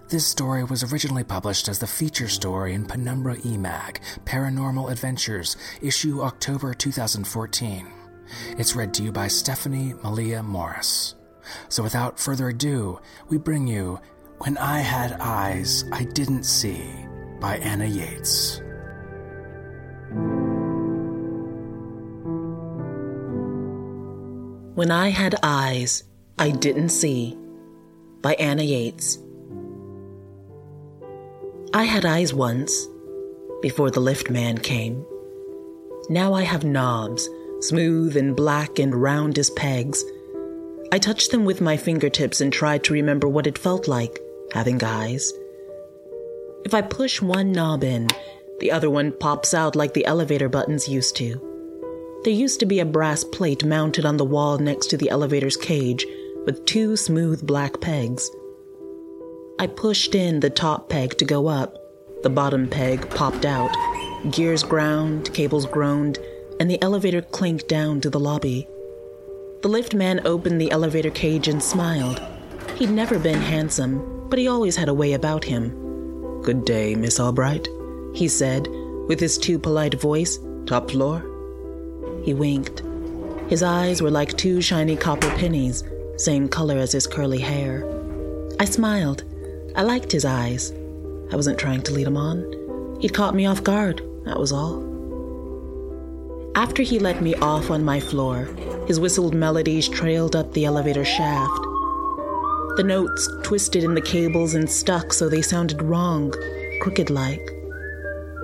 This 0.09 0.25
story 0.25 0.63
was 0.63 0.93
originally 0.93 1.25
published 1.25 1.69
as 1.69 1.81
the 1.81 1.87
feature 1.87 2.29
story 2.29 2.75
in 2.75 2.87
Penumbra 2.87 3.37
eMag, 3.39 3.99
Paranormal 4.25 4.93
Adventures, 4.93 5.57
issue 5.83 6.23
October 6.23 6.73
2014. 6.73 7.89
It's 8.57 8.77
read 8.77 8.95
to 8.95 9.03
you 9.03 9.11
by 9.11 9.27
Stephanie 9.27 9.95
Malia 10.05 10.45
Morris. 10.45 11.17
So 11.69 11.83
without 11.83 12.21
further 12.21 12.51
ado, 12.51 13.01
we 13.29 13.39
bring 13.39 13.67
you 13.67 13.99
When 14.39 14.57
I 14.59 14.79
Had 14.79 15.21
Eyes 15.21 15.85
I 15.91 16.05
Didn't 16.05 16.45
See 16.45 17.10
by 17.41 17.57
Anna 17.57 17.87
Yates. 17.87 18.61
When 24.75 24.91
I 24.91 25.09
Had 25.09 25.35
Eyes 25.43 26.05
I 26.39 26.51
Didn't 26.51 26.91
See 26.91 27.37
by 28.23 28.35
Anna 28.35 28.63
Yates. 28.63 29.19
I 31.73 31.85
had 31.85 32.05
eyes 32.05 32.35
once, 32.35 32.87
before 33.63 33.91
the 33.91 34.01
lift 34.01 34.31
man 34.31 34.59
came. 34.59 35.05
Now 36.09 36.35
I 36.35 36.43
have 36.43 36.65
knobs, 36.65 37.29
smooth 37.61 38.17
and 38.17 38.35
black 38.37 38.79
and 38.79 38.95
round 38.95 39.39
as 39.39 39.51
pegs. 39.51 40.05
I 40.93 40.99
touched 40.99 41.31
them 41.31 41.45
with 41.45 41.61
my 41.61 41.77
fingertips 41.77 42.41
and 42.41 42.53
tried 42.53 42.85
to 42.85 42.93
remember 42.93 43.29
what 43.29 43.47
it 43.47 43.59
felt 43.59 43.87
like 43.87 44.19
having 44.53 44.83
eyes. 44.83 45.33
If 46.65 46.75
I 46.75 46.83
push 46.83 47.23
one 47.23 47.53
knob 47.53 47.85
in, 47.85 48.09
the 48.61 48.71
other 48.71 48.91
one 48.91 49.13
pops 49.13 49.55
out 49.55 49.75
like 49.75 49.95
the 49.95 50.05
elevator 50.05 50.49
buttons 50.49 50.89
used 50.89 51.17
to. 51.17 51.41
There 52.23 52.33
used 52.33 52.61
to 52.61 52.67
be 52.67 52.81
a 52.81 52.85
brass 52.85 53.25
plate 53.25 53.65
mounted 53.65 54.05
on 54.05 54.19
the 54.19 54.25
wall 54.25 54.59
next 54.59 54.89
to 54.89 54.99
the 54.99 55.09
elevator's 55.09 55.57
cage 55.57 56.07
with 56.45 56.65
two 56.67 56.97
smooth 56.97 57.47
black 57.47 57.81
pegs. 57.81 58.31
I 59.59 59.67
pushed 59.67 60.15
in 60.15 60.41
the 60.41 60.51
top 60.51 60.91
peg 60.91 61.17
to 61.17 61.25
go 61.25 61.47
up. 61.47 61.77
The 62.23 62.31
bottom 62.31 62.69
peg 62.69 63.09
popped 63.11 63.47
out. 63.47 63.75
Gears 64.31 64.63
ground, 64.63 65.33
cables 65.33 65.65
groaned, 65.65 66.19
and 66.61 66.71
the 66.71 66.81
elevator 66.83 67.23
clinked 67.23 67.69
down 67.69 68.03
to 68.03 68.11
the 68.11 68.21
lobby. 68.21 68.69
The 69.63 69.69
lift 69.69 69.95
man 69.95 70.21
opened 70.27 70.61
the 70.61 70.71
elevator 70.71 71.11
cage 71.11 71.49
and 71.49 71.63
smiled. 71.63 72.21
He'd 72.77 72.91
never 72.91 73.19
been 73.19 73.41
handsome, 73.41 74.29
but 74.29 74.39
he 74.39 74.47
always 74.47 74.77
had 74.77 74.91
a 74.91 74.95
way 74.95 75.15
about 75.15 75.45
him. 75.45 75.90
Good 76.43 76.65
day, 76.65 76.95
Miss 76.95 77.21
Albright, 77.21 77.69
he 78.15 78.27
said, 78.27 78.67
with 79.09 79.21
his 79.21 79.37
too 79.37 79.59
polite 79.59 80.01
voice. 80.01 80.39
Top 80.65 80.91
floor? 80.91 81.23
He 82.25 82.33
winked. 82.33 82.83
His 83.49 83.63
eyes 83.63 84.01
were 84.01 84.11
like 84.11 84.39
two 84.39 84.63
shiny 84.63 84.97
copper 84.97 85.29
pennies, 85.37 85.85
same 86.17 86.49
color 86.49 86.79
as 86.79 86.93
his 86.93 87.07
curly 87.07 87.41
hair. 87.41 87.85
I 88.59 88.65
smiled. 88.65 89.23
I 89.77 89.83
liked 89.83 90.13
his 90.13 90.25
eyes. 90.25 90.73
I 91.31 91.37
wasn't 91.37 91.59
trying 91.59 91.83
to 91.83 91.93
lead 91.93 92.07
him 92.07 92.17
on. 92.17 92.99
He'd 93.01 93.15
caught 93.15 93.35
me 93.35 93.45
off 93.45 93.63
guard, 93.63 94.03
that 94.25 94.39
was 94.39 94.51
all. 94.51 94.89
After 96.55 96.83
he 96.83 96.99
let 96.99 97.21
me 97.21 97.35
off 97.35 97.71
on 97.71 97.85
my 97.85 98.01
floor, 98.01 98.49
his 98.87 98.99
whistled 98.99 99.35
melodies 99.35 99.89
trailed 99.89 100.35
up 100.35 100.53
the 100.53 100.65
elevator 100.65 101.05
shaft. 101.05 101.67
The 102.77 102.85
notes 102.85 103.29
twisted 103.43 103.85
in 103.85 103.95
the 103.95 104.01
cables 104.01 104.55
and 104.55 104.71
stuck 104.71 105.13
so 105.13 105.29
they 105.29 105.43
sounded 105.43 105.83
wrong, 105.83 106.33
crooked 106.81 107.11
like. 107.11 107.45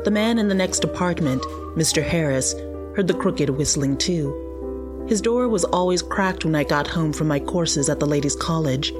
The 0.04 0.10
man 0.10 0.38
in 0.38 0.48
the 0.48 0.54
next 0.54 0.84
apartment, 0.84 1.42
Mr. 1.76 2.02
Harris, 2.02 2.54
heard 2.94 3.08
the 3.08 3.14
crooked 3.14 3.50
whistling 3.50 3.96
too. 3.96 5.04
His 5.08 5.20
door 5.20 5.48
was 5.48 5.64
always 5.64 6.02
cracked 6.02 6.44
when 6.44 6.54
I 6.54 6.64
got 6.64 6.88
home 6.88 7.12
from 7.12 7.28
my 7.28 7.38
courses 7.38 7.88
at 7.88 8.00
the 8.00 8.06
ladies' 8.06 8.36
college. 8.36 8.92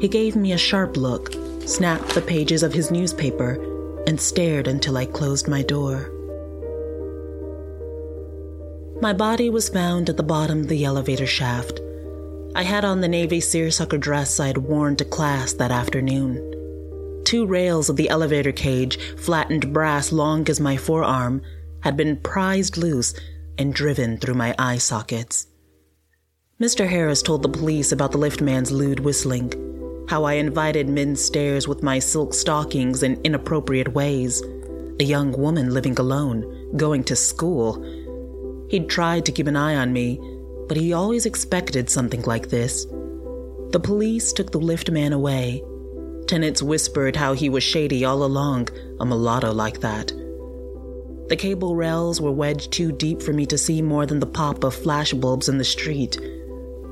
He 0.00 0.08
gave 0.08 0.36
me 0.36 0.52
a 0.52 0.58
sharp 0.58 0.96
look, 0.96 1.32
snapped 1.66 2.14
the 2.14 2.20
pages 2.20 2.62
of 2.62 2.72
his 2.74 2.90
newspaper, 2.90 3.54
and 4.06 4.20
stared 4.20 4.68
until 4.68 4.96
I 4.96 5.06
closed 5.06 5.48
my 5.48 5.62
door. 5.62 6.10
My 9.00 9.12
body 9.12 9.48
was 9.48 9.68
found 9.68 10.10
at 10.10 10.16
the 10.16 10.22
bottom 10.22 10.60
of 10.60 10.68
the 10.68 10.84
elevator 10.84 11.26
shaft. 11.26 11.80
I 12.54 12.62
had 12.62 12.84
on 12.84 13.00
the 13.00 13.08
navy 13.08 13.40
seersucker 13.40 13.98
dress 13.98 14.40
I 14.40 14.48
had 14.48 14.58
worn 14.58 14.96
to 14.96 15.04
class 15.04 15.52
that 15.54 15.70
afternoon. 15.70 16.54
Two 17.24 17.46
rails 17.46 17.88
of 17.88 17.96
the 17.96 18.08
elevator 18.08 18.52
cage, 18.52 18.98
flattened 19.16 19.72
brass 19.72 20.12
long 20.12 20.48
as 20.48 20.58
my 20.58 20.76
forearm, 20.76 21.42
had 21.80 21.96
been 21.96 22.16
prized 22.16 22.76
loose 22.76 23.14
and 23.58 23.74
driven 23.74 24.16
through 24.16 24.34
my 24.34 24.54
eye 24.58 24.78
sockets. 24.78 25.46
Mr. 26.60 26.88
Harris 26.88 27.22
told 27.22 27.42
the 27.42 27.48
police 27.48 27.92
about 27.92 28.12
the 28.12 28.18
liftman's 28.18 28.72
lewd 28.72 29.00
whistling, 29.00 29.52
how 30.08 30.24
I 30.24 30.34
invited 30.34 30.88
men's 30.88 31.22
stares 31.22 31.68
with 31.68 31.82
my 31.82 31.98
silk 31.98 32.32
stockings 32.32 33.02
in 33.02 33.20
inappropriate 33.22 33.92
ways, 33.92 34.42
a 34.98 35.04
young 35.04 35.32
woman 35.32 35.72
living 35.72 35.98
alone, 35.98 36.72
going 36.76 37.04
to 37.04 37.14
school. 37.14 37.80
He'd 38.70 38.88
tried 38.88 39.26
to 39.26 39.32
keep 39.32 39.46
an 39.46 39.56
eye 39.56 39.76
on 39.76 39.92
me, 39.92 40.18
but 40.68 40.76
he 40.76 40.92
always 40.92 41.26
expected 41.26 41.90
something 41.90 42.22
like 42.22 42.48
this. 42.50 42.86
The 43.70 43.80
police 43.82 44.32
took 44.32 44.52
the 44.52 44.58
lift 44.58 44.90
man 44.90 45.12
away. 45.12 45.62
Tenants 46.26 46.62
whispered 46.62 47.16
how 47.16 47.32
he 47.32 47.48
was 47.48 47.64
shady 47.64 48.04
all 48.04 48.22
along, 48.22 48.68
a 49.00 49.06
mulatto 49.06 49.52
like 49.52 49.80
that. 49.80 50.12
The 51.28 51.36
cable 51.36 51.74
rails 51.74 52.20
were 52.20 52.32
wedged 52.32 52.72
too 52.72 52.92
deep 52.92 53.22
for 53.22 53.32
me 53.32 53.44
to 53.46 53.58
see 53.58 53.82
more 53.82 54.06
than 54.06 54.20
the 54.20 54.26
pop 54.26 54.64
of 54.64 54.76
flashbulbs 54.76 55.48
in 55.48 55.58
the 55.58 55.64
street, 55.64 56.18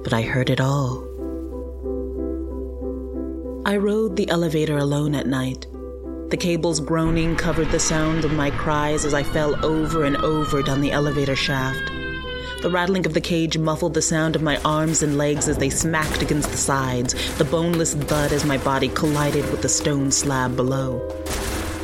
but 0.02 0.12
I 0.12 0.22
heard 0.22 0.50
it 0.50 0.60
all. 0.60 1.04
I 3.66 3.76
rode 3.78 4.16
the 4.16 4.28
elevator 4.28 4.78
alone 4.78 5.14
at 5.14 5.26
night. 5.26 5.66
The 6.28 6.36
cable's 6.36 6.80
groaning 6.80 7.36
covered 7.36 7.70
the 7.70 7.80
sound 7.80 8.24
of 8.24 8.32
my 8.32 8.50
cries 8.50 9.04
as 9.04 9.14
I 9.14 9.22
fell 9.22 9.64
over 9.64 10.04
and 10.04 10.16
over 10.18 10.62
down 10.62 10.80
the 10.80 10.92
elevator 10.92 11.36
shaft. 11.36 11.90
The 12.62 12.70
rattling 12.70 13.04
of 13.04 13.12
the 13.12 13.20
cage 13.20 13.58
muffled 13.58 13.94
the 13.94 14.02
sound 14.02 14.34
of 14.34 14.42
my 14.42 14.56
arms 14.64 15.02
and 15.02 15.18
legs 15.18 15.46
as 15.46 15.58
they 15.58 15.70
smacked 15.70 16.22
against 16.22 16.50
the 16.50 16.56
sides, 16.56 17.14
the 17.36 17.44
boneless 17.44 17.94
thud 17.94 18.32
as 18.32 18.44
my 18.44 18.56
body 18.58 18.88
collided 18.88 19.48
with 19.50 19.62
the 19.62 19.68
stone 19.68 20.10
slab 20.10 20.56
below. 20.56 21.06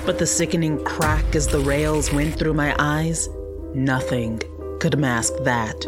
But 0.07 0.19
the 0.19 0.27
sickening 0.27 0.83
crack 0.83 1.37
as 1.37 1.47
the 1.47 1.61
rails 1.61 2.13
went 2.13 2.39
through 2.39 2.55
my 2.55 2.75
eyes, 2.79 3.29
nothing 3.75 4.41
could 4.81 4.99
mask 4.99 5.35
that. 5.43 5.85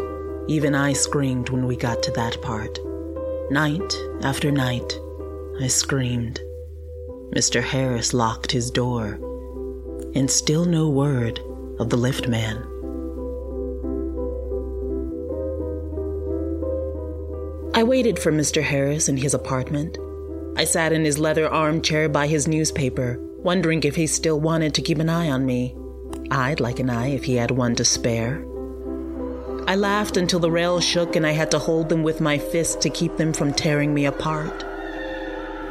Even 0.47 0.75
I 0.75 0.93
screamed 0.93 1.49
when 1.49 1.65
we 1.65 1.75
got 1.75 2.03
to 2.03 2.11
that 2.11 2.41
part. 2.41 2.79
Night 3.49 3.93
after 4.21 4.51
night, 4.51 4.99
I 5.59 5.67
screamed. 5.67 6.39
Mr. 7.35 7.61
Harris 7.61 8.13
locked 8.13 8.51
his 8.51 8.69
door, 8.69 9.19
and 10.13 10.29
still 10.29 10.65
no 10.65 10.87
word 10.87 11.39
of 11.79 11.89
the 11.89 11.97
lift 11.97 12.27
man. 12.27 12.65
I 17.77 17.83
waited 17.83 18.17
for 18.17 18.31
Mr. 18.31 18.63
Harris 18.63 19.09
in 19.09 19.17
his 19.17 19.33
apartment. 19.33 19.97
I 20.55 20.63
sat 20.63 20.93
in 20.93 21.03
his 21.03 21.19
leather 21.19 21.49
armchair 21.49 22.07
by 22.07 22.25
his 22.25 22.47
newspaper, 22.47 23.19
wondering 23.39 23.83
if 23.83 23.97
he 23.97 24.07
still 24.07 24.39
wanted 24.39 24.73
to 24.75 24.81
keep 24.81 24.97
an 24.99 25.09
eye 25.09 25.29
on 25.29 25.45
me. 25.45 25.75
I'd 26.31 26.61
like 26.61 26.79
an 26.79 26.89
eye 26.89 27.09
if 27.09 27.25
he 27.25 27.35
had 27.35 27.51
one 27.51 27.75
to 27.75 27.83
spare. 27.83 28.45
I 29.67 29.75
laughed 29.75 30.15
until 30.15 30.39
the 30.39 30.49
rails 30.49 30.85
shook 30.85 31.17
and 31.17 31.27
I 31.27 31.31
had 31.31 31.51
to 31.51 31.59
hold 31.59 31.89
them 31.89 32.01
with 32.01 32.21
my 32.21 32.37
fist 32.37 32.79
to 32.79 32.89
keep 32.89 33.17
them 33.17 33.33
from 33.33 33.53
tearing 33.53 33.93
me 33.93 34.05
apart. 34.05 34.63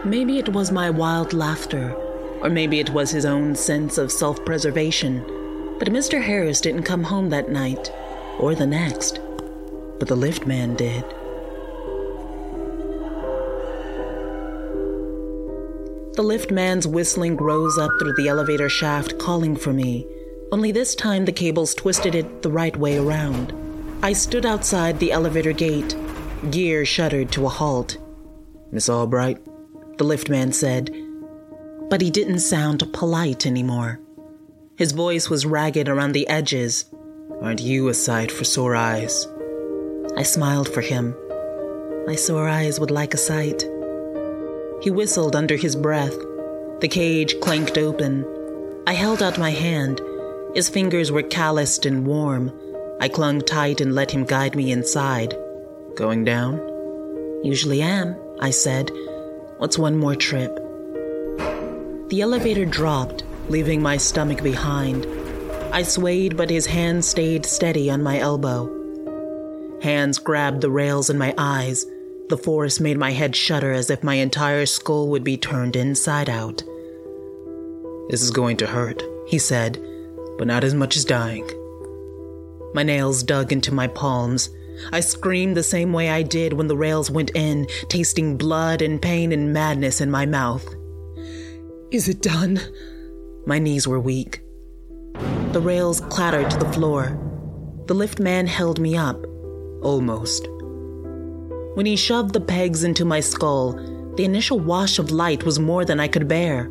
Maybe 0.04 0.36
it 0.38 0.50
was 0.50 0.70
my 0.70 0.90
wild 0.90 1.32
laughter, 1.32 1.94
or 2.42 2.50
maybe 2.50 2.80
it 2.80 2.90
was 2.90 3.12
his 3.12 3.24
own 3.24 3.56
sense 3.56 3.96
of 3.96 4.12
self 4.12 4.44
preservation, 4.44 5.20
but 5.78 5.88
Mr. 5.88 6.22
Harris 6.22 6.60
didn't 6.60 6.82
come 6.82 7.04
home 7.04 7.30
that 7.30 7.48
night, 7.48 7.90
or 8.38 8.54
the 8.54 8.66
next. 8.66 9.20
But 9.98 10.08
the 10.08 10.16
lift 10.16 10.46
man 10.46 10.74
did. 10.74 11.02
The 16.16 16.22
lift 16.22 16.52
man's 16.52 16.86
whistling 16.86 17.36
rose 17.36 17.76
up 17.76 17.90
through 17.98 18.14
the 18.14 18.28
elevator 18.28 18.68
shaft, 18.68 19.18
calling 19.18 19.56
for 19.56 19.72
me. 19.72 20.06
Only 20.52 20.70
this 20.70 20.94
time 20.94 21.24
the 21.24 21.32
cables 21.32 21.74
twisted 21.74 22.14
it 22.14 22.42
the 22.42 22.50
right 22.50 22.76
way 22.76 22.98
around. 22.98 23.52
I 24.00 24.12
stood 24.12 24.46
outside 24.46 25.00
the 25.00 25.10
elevator 25.10 25.52
gate. 25.52 25.96
Gear 26.52 26.84
shuddered 26.84 27.32
to 27.32 27.46
a 27.46 27.48
halt. 27.48 27.98
Miss 28.70 28.88
Albright, 28.88 29.38
the 29.98 30.04
lift 30.04 30.28
man 30.28 30.52
said, 30.52 30.94
but 31.90 32.00
he 32.00 32.10
didn't 32.10 32.40
sound 32.40 32.92
polite 32.92 33.44
anymore. 33.44 33.98
His 34.76 34.92
voice 34.92 35.28
was 35.28 35.46
ragged 35.46 35.88
around 35.88 36.12
the 36.12 36.28
edges. 36.28 36.84
Aren't 37.42 37.62
you 37.62 37.88
a 37.88 37.94
sight 37.94 38.30
for 38.30 38.44
sore 38.44 38.76
eyes? 38.76 39.26
I 40.16 40.22
smiled 40.22 40.68
for 40.68 40.80
him. 40.80 41.16
My 42.06 42.14
sore 42.14 42.48
eyes 42.48 42.78
would 42.78 42.90
like 42.90 43.14
a 43.14 43.18
sight. 43.18 43.64
He 44.84 44.90
whistled 44.90 45.34
under 45.34 45.56
his 45.56 45.76
breath. 45.76 46.14
The 46.80 46.88
cage 46.90 47.40
clanked 47.40 47.78
open. 47.78 48.26
I 48.86 48.92
held 48.92 49.22
out 49.22 49.38
my 49.38 49.48
hand. 49.48 49.98
His 50.54 50.68
fingers 50.68 51.10
were 51.10 51.22
calloused 51.22 51.86
and 51.86 52.06
warm. 52.06 52.52
I 53.00 53.08
clung 53.08 53.40
tight 53.40 53.80
and 53.80 53.94
let 53.94 54.10
him 54.10 54.24
guide 54.24 54.54
me 54.54 54.70
inside. 54.70 55.34
Going 55.94 56.22
down? 56.22 56.58
Usually 57.42 57.80
am, 57.80 58.14
I 58.40 58.50
said. 58.50 58.90
What's 59.56 59.78
one 59.78 59.96
more 59.96 60.14
trip? 60.14 60.54
The 62.10 62.20
elevator 62.20 62.66
dropped, 62.66 63.24
leaving 63.48 63.80
my 63.80 63.96
stomach 63.96 64.42
behind. 64.42 65.06
I 65.72 65.82
swayed, 65.82 66.36
but 66.36 66.50
his 66.50 66.66
hand 66.66 67.06
stayed 67.06 67.46
steady 67.46 67.90
on 67.90 68.02
my 68.02 68.18
elbow. 68.18 68.68
Hands 69.80 70.18
grabbed 70.18 70.60
the 70.60 70.70
rails 70.70 71.08
in 71.08 71.16
my 71.16 71.32
eyes. 71.38 71.86
The 72.28 72.38
force 72.38 72.80
made 72.80 72.96
my 72.96 73.10
head 73.12 73.36
shudder 73.36 73.72
as 73.72 73.90
if 73.90 74.02
my 74.02 74.14
entire 74.14 74.64
skull 74.64 75.08
would 75.08 75.24
be 75.24 75.36
turned 75.36 75.76
inside 75.76 76.30
out. 76.30 76.62
This 78.08 78.22
is 78.22 78.30
going 78.30 78.56
to 78.58 78.66
hurt, 78.66 79.02
he 79.26 79.38
said, 79.38 79.78
but 80.38 80.46
not 80.46 80.64
as 80.64 80.74
much 80.74 80.96
as 80.96 81.04
dying. 81.04 81.46
My 82.72 82.82
nails 82.82 83.22
dug 83.22 83.52
into 83.52 83.74
my 83.74 83.88
palms. 83.88 84.48
I 84.90 85.00
screamed 85.00 85.56
the 85.56 85.62
same 85.62 85.92
way 85.92 86.08
I 86.08 86.22
did 86.22 86.54
when 86.54 86.66
the 86.66 86.76
rails 86.76 87.10
went 87.10 87.30
in, 87.34 87.66
tasting 87.88 88.38
blood 88.38 88.80
and 88.80 89.02
pain 89.02 89.30
and 89.30 89.52
madness 89.52 90.00
in 90.00 90.10
my 90.10 90.24
mouth. 90.24 90.66
Is 91.90 92.08
it 92.08 92.22
done? 92.22 92.58
My 93.46 93.58
knees 93.58 93.86
were 93.86 94.00
weak. 94.00 94.40
The 95.52 95.60
rails 95.62 96.00
clattered 96.00 96.50
to 96.50 96.56
the 96.56 96.72
floor. 96.72 97.20
The 97.86 97.94
lift 97.94 98.18
man 98.18 98.46
held 98.46 98.80
me 98.80 98.96
up. 98.96 99.24
Almost. 99.82 100.48
When 101.74 101.86
he 101.86 101.96
shoved 101.96 102.32
the 102.32 102.40
pegs 102.40 102.84
into 102.84 103.04
my 103.04 103.20
skull, 103.20 103.72
the 104.16 104.24
initial 104.24 104.60
wash 104.60 104.98
of 104.98 105.10
light 105.10 105.44
was 105.44 105.58
more 105.58 105.84
than 105.84 105.98
I 105.98 106.08
could 106.08 106.28
bear. 106.28 106.70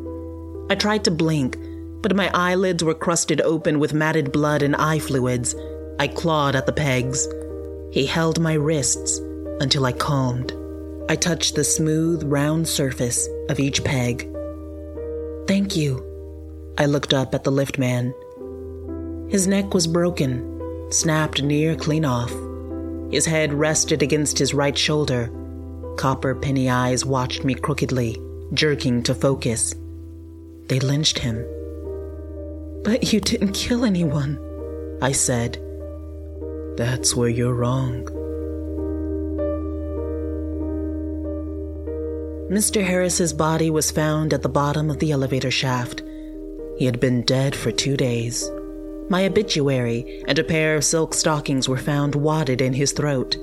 I 0.70 0.74
tried 0.74 1.04
to 1.04 1.10
blink, 1.10 1.58
but 2.00 2.16
my 2.16 2.30
eyelids 2.32 2.82
were 2.82 2.94
crusted 2.94 3.40
open 3.42 3.78
with 3.78 3.92
matted 3.92 4.32
blood 4.32 4.62
and 4.62 4.74
eye 4.76 4.98
fluids. 4.98 5.54
I 5.98 6.08
clawed 6.08 6.56
at 6.56 6.66
the 6.66 6.72
pegs. 6.72 7.28
He 7.92 8.06
held 8.06 8.40
my 8.40 8.54
wrists 8.54 9.18
until 9.60 9.84
I 9.84 9.92
calmed. 9.92 10.52
I 11.08 11.16
touched 11.16 11.54
the 11.54 11.64
smooth, 11.64 12.22
round 12.24 12.66
surface 12.66 13.28
of 13.50 13.60
each 13.60 13.84
peg. 13.84 14.28
Thank 15.46 15.76
you. 15.76 16.02
I 16.78 16.86
looked 16.86 17.12
up 17.12 17.34
at 17.34 17.44
the 17.44 17.52
lift 17.52 17.78
man. 17.78 18.14
His 19.28 19.46
neck 19.46 19.74
was 19.74 19.86
broken, 19.86 20.90
snapped 20.90 21.42
near 21.42 21.76
clean 21.76 22.06
off. 22.06 22.32
His 23.10 23.26
head 23.26 23.52
rested 23.52 24.02
against 24.02 24.38
his 24.38 24.54
right 24.54 24.76
shoulder. 24.76 25.30
Copper 25.96 26.34
penny 26.34 26.68
eyes 26.68 27.04
watched 27.04 27.44
me 27.44 27.54
crookedly, 27.54 28.20
jerking 28.52 29.02
to 29.04 29.14
focus. 29.14 29.74
They 30.68 30.80
lynched 30.80 31.18
him. 31.18 31.44
But 32.82 33.12
you 33.12 33.20
didn't 33.20 33.52
kill 33.52 33.84
anyone, 33.84 34.38
I 35.00 35.12
said. 35.12 35.58
That's 36.76 37.14
where 37.14 37.28
you're 37.28 37.54
wrong. 37.54 38.04
Mr. 42.50 42.84
Harris's 42.84 43.32
body 43.32 43.70
was 43.70 43.90
found 43.90 44.34
at 44.34 44.42
the 44.42 44.48
bottom 44.48 44.90
of 44.90 44.98
the 44.98 45.12
elevator 45.12 45.50
shaft. 45.50 46.02
He 46.76 46.84
had 46.84 47.00
been 47.00 47.22
dead 47.22 47.56
for 47.56 47.72
two 47.72 47.96
days. 47.96 48.50
My 49.10 49.26
obituary 49.26 50.24
and 50.26 50.38
a 50.38 50.44
pair 50.44 50.76
of 50.76 50.84
silk 50.84 51.12
stockings 51.12 51.68
were 51.68 51.76
found 51.76 52.14
wadded 52.14 52.62
in 52.62 52.72
his 52.72 52.92
throat. 52.92 53.36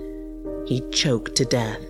He 0.65 0.81
choked 0.89 1.35
to 1.35 1.45
death. 1.45 1.81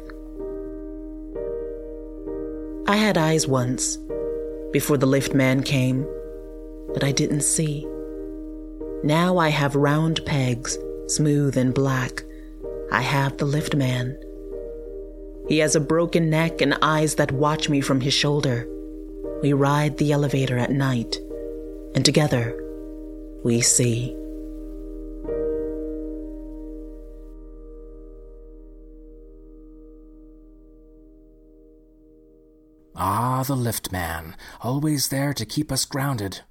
I 2.88 2.98
had 2.98 3.18
eyes 3.18 3.48
once, 3.48 3.98
before 4.74 4.98
the 4.98 5.06
lift 5.06 5.34
man 5.34 5.64
came, 5.64 6.06
but 6.94 7.04
I 7.04 7.14
didn't 7.14 7.44
see. 7.44 7.88
Now 9.04 9.38
I 9.38 9.48
have 9.50 9.76
round 9.76 10.26
pegs, 10.26 10.78
smooth 11.08 11.56
and 11.56 11.74
black. 11.74 12.24
I 12.92 13.02
have 13.02 13.38
the 13.38 13.46
lift 13.46 13.74
man. 13.74 14.18
He 15.48 15.60
has 15.60 15.76
a 15.76 15.80
broken 15.80 16.30
neck 16.30 16.60
and 16.60 16.78
eyes 16.82 17.16
that 17.16 17.32
watch 17.32 17.70
me 17.70 17.80
from 17.80 18.02
his 18.02 18.14
shoulder. 18.14 18.68
We 19.42 19.54
ride 19.54 19.98
the 19.98 20.12
elevator 20.12 20.58
at 20.58 20.72
night, 20.72 21.18
and 21.96 22.04
together 22.04 22.58
we 23.43 23.62
see. 23.62 24.15
Ah, 32.95 33.43
the 33.43 33.56
lift 33.56 33.91
man, 33.91 34.36
always 34.62 35.08
there 35.08 35.34
to 35.34 35.45
keep 35.45 35.71
us 35.71 35.86
grounded. 35.86 36.41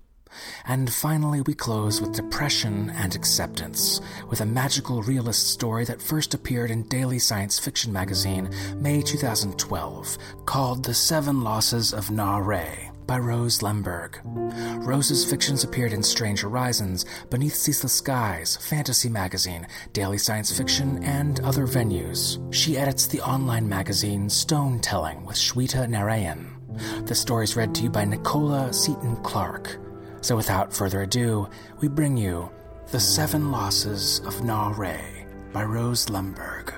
And 0.64 0.92
finally, 0.92 1.40
we 1.42 1.55
close 1.55 2.00
with 2.00 2.14
depression 2.14 2.90
and 2.90 3.14
acceptance, 3.14 4.00
with 4.29 4.40
a 4.40 4.46
magical 4.46 5.03
realist 5.03 5.48
story 5.48 5.85
that 5.85 6.03
first 6.03 6.35
appeared 6.35 6.70
in 6.70 6.88
Daily 6.88 7.18
Science 7.18 7.59
Fiction 7.59 7.92
magazine, 7.92 8.50
May 8.76 9.03
2012, 9.03 10.18
called 10.46 10.85
The 10.85 10.94
Seven 10.94 11.42
Losses 11.42 11.92
of 11.92 12.11
Na-Re 12.11 12.89
by 13.11 13.18
Rose 13.18 13.61
Lemberg. 13.61 14.20
Rose's 14.87 15.29
fictions 15.29 15.64
appeared 15.64 15.92
in 15.92 16.01
Strange 16.01 16.42
Horizons, 16.42 17.05
Beneath 17.29 17.57
Ceaseless 17.57 17.94
Skies, 17.94 18.57
Fantasy 18.59 19.09
Magazine, 19.09 19.66
Daily 19.92 20.16
Science 20.16 20.57
Fiction, 20.57 21.03
and 21.03 21.40
other 21.40 21.66
venues. 21.66 22.38
She 22.55 22.79
edits 22.79 23.09
the 23.09 23.20
online 23.23 23.68
magazine 23.68 24.31
Stone 24.31 24.79
Telling 24.79 25.27
with 25.27 25.35
Shweta 25.35 25.88
Narayan. 25.88 26.57
The 27.07 27.16
story 27.16 27.42
is 27.42 27.57
read 27.57 27.75
to 27.75 27.83
you 27.83 27.90
by 27.90 28.05
Nicola 28.05 28.73
Seaton 28.73 29.16
Clark. 29.25 29.81
So 30.20 30.37
without 30.37 30.73
further 30.73 31.03
ado, 31.03 31.49
we 31.81 31.88
bring 31.88 32.16
you 32.16 32.49
The 32.92 33.01
Seven 33.01 33.51
Losses 33.51 34.20
of 34.20 34.44
Na-Re 34.44 35.27
by 35.53 35.64
Rose 35.64 36.09
Lemberg. 36.11 36.73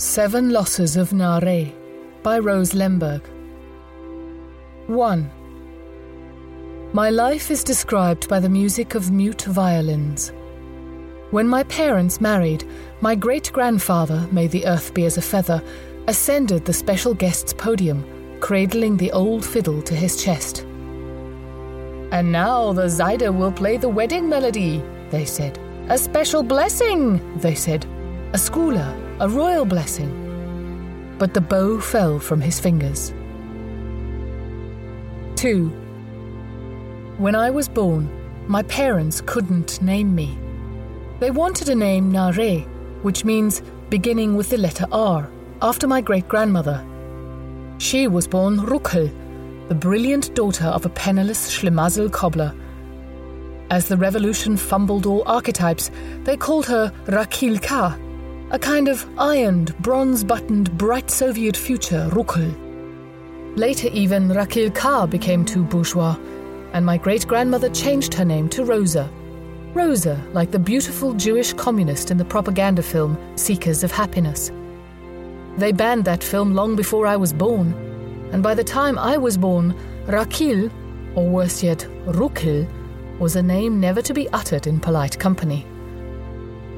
Seven 0.00 0.48
Losses 0.48 0.96
of 0.96 1.12
Na-Re 1.12 1.74
by 2.22 2.38
Rose 2.38 2.72
Lemberg. 2.72 3.20
1. 4.86 5.30
My 6.94 7.10
life 7.10 7.50
is 7.50 7.62
described 7.62 8.26
by 8.26 8.40
the 8.40 8.48
music 8.48 8.94
of 8.94 9.10
mute 9.10 9.42
violins. 9.42 10.32
When 11.32 11.46
my 11.46 11.64
parents 11.64 12.18
married, 12.18 12.64
my 13.02 13.14
great 13.14 13.52
grandfather, 13.52 14.26
may 14.32 14.46
the 14.46 14.64
earth 14.64 14.94
be 14.94 15.04
as 15.04 15.18
a 15.18 15.22
feather, 15.22 15.62
ascended 16.08 16.64
the 16.64 16.72
special 16.72 17.12
guest's 17.12 17.52
podium, 17.52 18.02
cradling 18.40 18.96
the 18.96 19.12
old 19.12 19.44
fiddle 19.44 19.82
to 19.82 19.94
his 19.94 20.16
chest. 20.24 20.60
And 22.10 22.32
now 22.32 22.72
the 22.72 22.86
Zayda 22.86 23.36
will 23.36 23.52
play 23.52 23.76
the 23.76 23.90
wedding 23.90 24.30
melody, 24.30 24.82
they 25.10 25.26
said. 25.26 25.58
A 25.90 25.98
special 25.98 26.42
blessing, 26.42 27.38
they 27.40 27.54
said. 27.54 27.84
A 28.32 28.38
skula, 28.38 29.09
a 29.20 29.28
royal 29.28 29.66
blessing. 29.66 30.10
But 31.18 31.34
the 31.34 31.42
bow 31.42 31.78
fell 31.78 32.18
from 32.18 32.40
his 32.40 32.58
fingers. 32.58 33.12
2. 35.36 35.68
When 37.18 37.34
I 37.34 37.50
was 37.50 37.68
born, 37.68 38.08
my 38.48 38.62
parents 38.62 39.20
couldn't 39.20 39.82
name 39.82 40.14
me. 40.14 40.38
They 41.18 41.30
wanted 41.30 41.68
a 41.68 41.74
name 41.74 42.10
Nare, 42.10 42.60
which 43.02 43.26
means 43.26 43.60
beginning 43.90 44.36
with 44.36 44.48
the 44.48 44.56
letter 44.56 44.86
R, 44.90 45.30
after 45.60 45.86
my 45.86 46.00
great 46.00 46.26
grandmother. 46.26 46.82
She 47.76 48.08
was 48.08 48.26
born 48.26 48.56
Rukhel, 48.56 49.12
the 49.68 49.74
brilliant 49.74 50.34
daughter 50.34 50.64
of 50.64 50.86
a 50.86 50.88
penniless 50.88 51.52
Schlemazel 51.52 52.10
cobbler. 52.10 52.54
As 53.70 53.86
the 53.86 53.98
revolution 53.98 54.56
fumbled 54.56 55.04
all 55.04 55.24
archetypes, 55.26 55.90
they 56.24 56.38
called 56.38 56.64
her 56.66 56.90
Rakil 57.04 57.60
Ka, 57.62 57.98
a 58.50 58.58
kind 58.58 58.88
of 58.88 59.06
ironed, 59.18 59.76
bronze 59.78 60.24
buttoned, 60.24 60.76
bright 60.76 61.10
Soviet 61.10 61.56
future 61.56 62.08
Rukhel. 62.12 62.54
Later, 63.56 63.88
even 63.88 64.28
Rakil 64.28 64.74
Ka 64.74 65.06
became 65.06 65.44
too 65.44 65.64
bourgeois, 65.64 66.16
and 66.72 66.84
my 66.84 66.96
great 66.96 67.26
grandmother 67.26 67.68
changed 67.70 68.14
her 68.14 68.24
name 68.24 68.48
to 68.50 68.64
Rosa 68.64 69.10
Rosa, 69.72 70.20
like 70.32 70.50
the 70.50 70.58
beautiful 70.58 71.14
Jewish 71.14 71.52
communist 71.52 72.10
in 72.10 72.16
the 72.16 72.24
propaganda 72.24 72.82
film 72.82 73.16
Seekers 73.36 73.84
of 73.84 73.92
Happiness. 73.92 74.50
They 75.58 75.70
banned 75.70 76.04
that 76.06 76.24
film 76.24 76.54
long 76.54 76.74
before 76.74 77.06
I 77.06 77.16
was 77.16 77.32
born, 77.32 77.72
and 78.32 78.42
by 78.42 78.54
the 78.54 78.64
time 78.64 78.98
I 78.98 79.16
was 79.16 79.36
born, 79.36 79.74
Rakil, 80.06 80.72
or 81.14 81.28
worse 81.28 81.62
yet, 81.62 81.86
Rukil, 82.06 82.68
was 83.20 83.36
a 83.36 83.42
name 83.42 83.78
never 83.78 84.02
to 84.02 84.12
be 84.12 84.28
uttered 84.30 84.66
in 84.66 84.80
polite 84.80 85.16
company. 85.20 85.64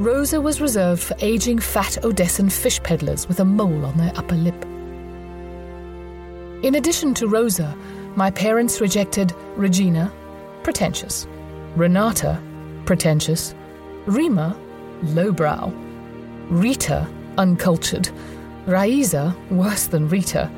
Rosa 0.03 0.41
was 0.41 0.61
reserved 0.61 1.01
for 1.01 1.15
aging 1.21 1.61
fat 1.61 1.97
Odessan 2.03 2.51
fish 2.51 2.83
peddlers 2.83 3.29
with 3.29 3.38
a 3.38 3.45
mole 3.45 3.87
on 3.87 3.97
their 3.97 4.11
upper 4.17 4.35
lip. 4.35 4.61
In 6.65 6.75
addition 6.75 7.15
to 7.15 7.29
Rosa, 7.29 7.77
my 8.17 8.29
parents 8.29 8.81
rejected 8.81 9.33
Regina, 9.55 10.12
pretentious, 10.65 11.29
Renata, 11.77 12.43
pretentious, 12.85 13.55
Rima, 14.07 14.59
lowbrow, 15.05 15.73
Rita, 16.49 17.09
uncultured, 17.38 18.11
Raiza, 18.67 19.33
worse 19.53 19.87
than 19.87 20.09
Rita, 20.09 20.51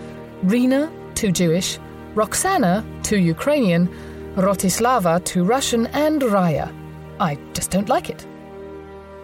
Rina, 0.42 0.90
too 1.14 1.30
Jewish, 1.30 1.78
Roxana, 2.14 2.82
too 3.02 3.18
Ukrainian, 3.18 3.88
Rotislava, 4.36 5.22
too 5.22 5.44
Russian, 5.44 5.86
and 5.88 6.22
Raya. 6.22 6.74
I 7.20 7.34
just 7.52 7.70
don't 7.70 7.90
like 7.90 8.08
it. 8.08 8.26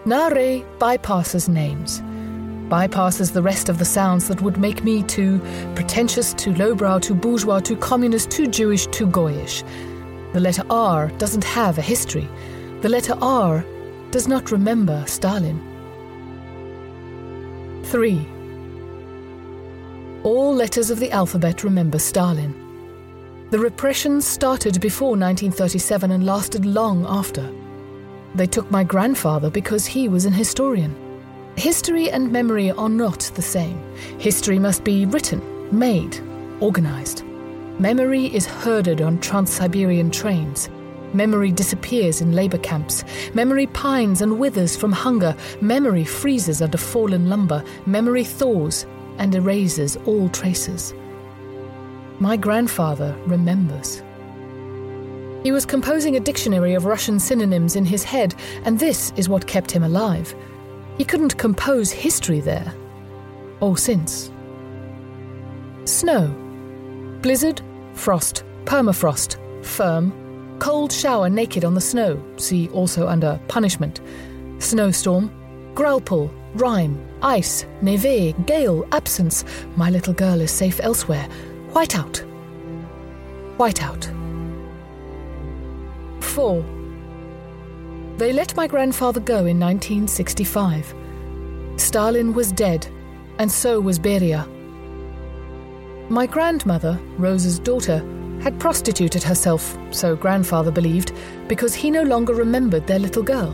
Nare 0.03 0.63
bypasses 0.79 1.47
names, 1.47 2.01
bypasses 2.71 3.33
the 3.33 3.43
rest 3.43 3.69
of 3.69 3.77
the 3.77 3.85
sounds 3.85 4.27
that 4.29 4.41
would 4.41 4.57
make 4.57 4.83
me 4.83 5.03
too 5.03 5.39
pretentious, 5.75 6.33
too 6.33 6.55
lowbrow, 6.55 6.97
too 6.97 7.13
bourgeois, 7.13 7.59
too 7.59 7.75
communist, 7.75 8.31
too 8.31 8.47
Jewish, 8.47 8.87
too 8.87 9.05
Goyish. 9.05 9.63
The 10.33 10.39
letter 10.39 10.63
R 10.71 11.09
doesn't 11.19 11.43
have 11.43 11.77
a 11.77 11.83
history. 11.83 12.27
The 12.81 12.89
letter 12.89 13.15
R 13.21 13.63
does 14.09 14.27
not 14.27 14.51
remember 14.51 15.05
Stalin. 15.05 15.61
3. 17.85 18.27
All 20.23 20.55
letters 20.55 20.89
of 20.89 20.99
the 20.99 21.11
alphabet 21.11 21.63
remember 21.63 21.99
Stalin. 21.99 22.55
The 23.51 23.59
repression 23.59 24.19
started 24.19 24.81
before 24.81 25.09
1937 25.09 26.09
and 26.09 26.25
lasted 26.25 26.65
long 26.65 27.05
after. 27.05 27.47
They 28.35 28.47
took 28.47 28.71
my 28.71 28.83
grandfather 28.83 29.49
because 29.49 29.85
he 29.85 30.07
was 30.07 30.25
an 30.25 30.33
historian. 30.33 30.95
History 31.57 32.09
and 32.09 32.31
memory 32.31 32.71
are 32.71 32.89
not 32.89 33.31
the 33.35 33.41
same. 33.41 33.81
History 34.19 34.57
must 34.57 34.83
be 34.83 35.05
written, 35.05 35.41
made, 35.77 36.17
organized. 36.61 37.23
Memory 37.77 38.33
is 38.33 38.45
herded 38.45 39.01
on 39.01 39.19
Trans 39.19 39.51
Siberian 39.51 40.11
trains. 40.11 40.69
Memory 41.13 41.51
disappears 41.51 42.21
in 42.21 42.31
labor 42.31 42.57
camps. 42.57 43.03
Memory 43.33 43.67
pines 43.67 44.21
and 44.21 44.39
withers 44.39 44.77
from 44.77 44.93
hunger. 44.93 45.35
Memory 45.59 46.05
freezes 46.05 46.61
under 46.61 46.77
fallen 46.77 47.27
lumber. 47.27 47.63
Memory 47.85 48.23
thaws 48.23 48.85
and 49.17 49.35
erases 49.35 49.97
all 50.05 50.29
traces. 50.29 50.93
My 52.19 52.37
grandfather 52.37 53.13
remembers. 53.25 54.03
He 55.43 55.51
was 55.51 55.65
composing 55.65 56.15
a 56.15 56.19
dictionary 56.19 56.75
of 56.75 56.85
Russian 56.85 57.19
synonyms 57.19 57.75
in 57.75 57.85
his 57.85 58.03
head, 58.03 58.35
and 58.63 58.77
this 58.77 59.11
is 59.15 59.27
what 59.27 59.47
kept 59.47 59.71
him 59.71 59.83
alive. 59.83 60.35
He 60.97 61.05
couldn't 61.05 61.37
compose 61.37 61.91
history 61.91 62.41
there. 62.41 62.73
Or 63.59 63.77
since. 63.77 64.31
Snow. 65.85 66.27
Blizzard, 67.21 67.61
frost, 67.93 68.43
permafrost, 68.65 69.37
firm, 69.65 70.13
cold 70.59 70.91
shower 70.91 71.27
naked 71.27 71.65
on 71.65 71.73
the 71.73 71.81
snow, 71.81 72.23
see 72.37 72.69
also 72.69 73.07
under 73.07 73.39
punishment, 73.47 73.99
snowstorm, 74.59 75.31
growlpool, 75.73 76.31
rime, 76.53 77.03
ice, 77.23 77.65
neve, 77.81 78.35
gale, 78.45 78.87
absence, 78.91 79.43
my 79.75 79.89
little 79.89 80.13
girl 80.13 80.39
is 80.39 80.51
safe 80.51 80.79
elsewhere, 80.81 81.27
whiteout. 81.71 82.27
Whiteout. 83.57 84.20
4. 86.31 86.63
They 88.15 88.31
let 88.31 88.55
my 88.55 88.65
grandfather 88.65 89.19
go 89.19 89.45
in 89.45 89.59
1965. 89.59 90.95
Stalin 91.75 92.33
was 92.33 92.53
dead, 92.53 92.87
and 93.37 93.51
so 93.51 93.81
was 93.81 93.99
Beria. 93.99 94.47
My 96.09 96.25
grandmother, 96.25 96.97
Rosa's 97.17 97.59
daughter, 97.59 97.99
had 98.41 98.59
prostituted 98.61 99.21
herself, 99.23 99.77
so 99.91 100.15
grandfather 100.15 100.71
believed, 100.71 101.11
because 101.49 101.73
he 101.73 101.91
no 101.91 102.03
longer 102.03 102.33
remembered 102.33 102.87
their 102.87 102.99
little 102.99 103.23
girl. 103.23 103.53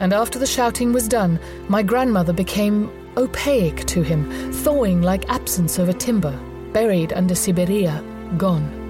And 0.00 0.12
after 0.12 0.40
the 0.40 0.46
shouting 0.46 0.92
was 0.92 1.06
done, 1.06 1.38
my 1.68 1.84
grandmother 1.84 2.32
became 2.32 2.90
opaque 3.16 3.84
to 3.86 4.02
him, 4.02 4.52
thawing 4.52 5.02
like 5.02 5.28
absence 5.28 5.78
over 5.78 5.92
timber, 5.92 6.36
buried 6.72 7.12
under 7.12 7.36
Siberia, 7.36 8.02
gone. 8.36 8.85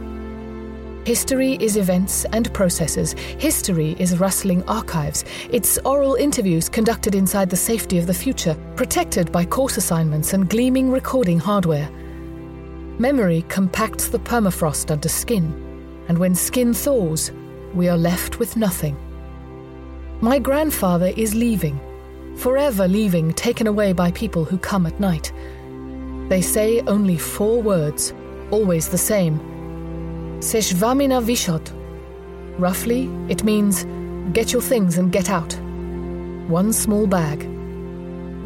History 1.06 1.52
is 1.60 1.76
events 1.76 2.24
and 2.32 2.52
processes. 2.52 3.12
History 3.38 3.94
is 4.00 4.18
rustling 4.18 4.64
archives. 4.64 5.24
It's 5.52 5.78
oral 5.84 6.16
interviews 6.16 6.68
conducted 6.68 7.14
inside 7.14 7.48
the 7.48 7.56
safety 7.56 7.96
of 7.98 8.08
the 8.08 8.12
future, 8.12 8.56
protected 8.74 9.30
by 9.30 9.44
course 9.44 9.76
assignments 9.76 10.32
and 10.32 10.50
gleaming 10.50 10.90
recording 10.90 11.38
hardware. 11.38 11.88
Memory 12.98 13.44
compacts 13.48 14.08
the 14.08 14.18
permafrost 14.18 14.90
under 14.90 15.08
skin, 15.08 15.44
and 16.08 16.18
when 16.18 16.34
skin 16.34 16.74
thaws, 16.74 17.30
we 17.72 17.88
are 17.88 17.96
left 17.96 18.40
with 18.40 18.56
nothing. 18.56 18.96
My 20.20 20.40
grandfather 20.40 21.12
is 21.16 21.36
leaving, 21.36 21.78
forever 22.36 22.88
leaving, 22.88 23.32
taken 23.34 23.68
away 23.68 23.92
by 23.92 24.10
people 24.10 24.44
who 24.44 24.58
come 24.58 24.86
at 24.86 24.98
night. 24.98 25.32
They 26.28 26.42
say 26.42 26.80
only 26.80 27.16
four 27.16 27.62
words, 27.62 28.12
always 28.50 28.88
the 28.88 28.98
same. 28.98 29.55
Seshvamina 30.38 31.22
vishot. 31.22 31.72
Roughly, 32.58 33.10
it 33.28 33.42
means 33.42 33.84
get 34.32 34.52
your 34.52 34.62
things 34.62 34.98
and 34.98 35.10
get 35.10 35.30
out. 35.30 35.54
One 36.48 36.72
small 36.72 37.06
bag. 37.06 37.48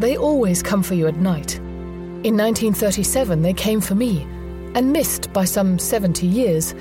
They 0.00 0.16
always 0.16 0.62
come 0.62 0.82
for 0.82 0.94
you 0.94 1.08
at 1.08 1.16
night. 1.16 1.56
In 2.22 2.36
1937, 2.36 3.42
they 3.42 3.52
came 3.52 3.80
for 3.80 3.94
me 3.94 4.22
and 4.74 4.92
missed 4.92 5.32
by 5.32 5.44
some 5.44 5.78
70 5.78 6.26
years. 6.26 6.74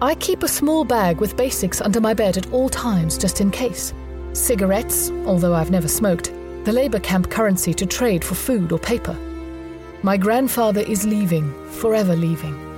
I 0.00 0.14
keep 0.14 0.42
a 0.42 0.48
small 0.48 0.84
bag 0.84 1.20
with 1.20 1.36
basics 1.36 1.80
under 1.80 2.00
my 2.00 2.14
bed 2.14 2.38
at 2.38 2.50
all 2.52 2.70
times 2.70 3.18
just 3.18 3.40
in 3.40 3.50
case. 3.50 3.92
Cigarettes, 4.32 5.10
although 5.26 5.54
I've 5.54 5.70
never 5.70 5.88
smoked, 5.88 6.32
the 6.64 6.72
labour 6.72 7.00
camp 7.00 7.30
currency 7.30 7.74
to 7.74 7.84
trade 7.84 8.24
for 8.24 8.34
food 8.34 8.72
or 8.72 8.78
paper. 8.78 9.16
My 10.02 10.16
grandfather 10.16 10.80
is 10.80 11.04
leaving, 11.04 11.52
forever 11.68 12.16
leaving. 12.16 12.71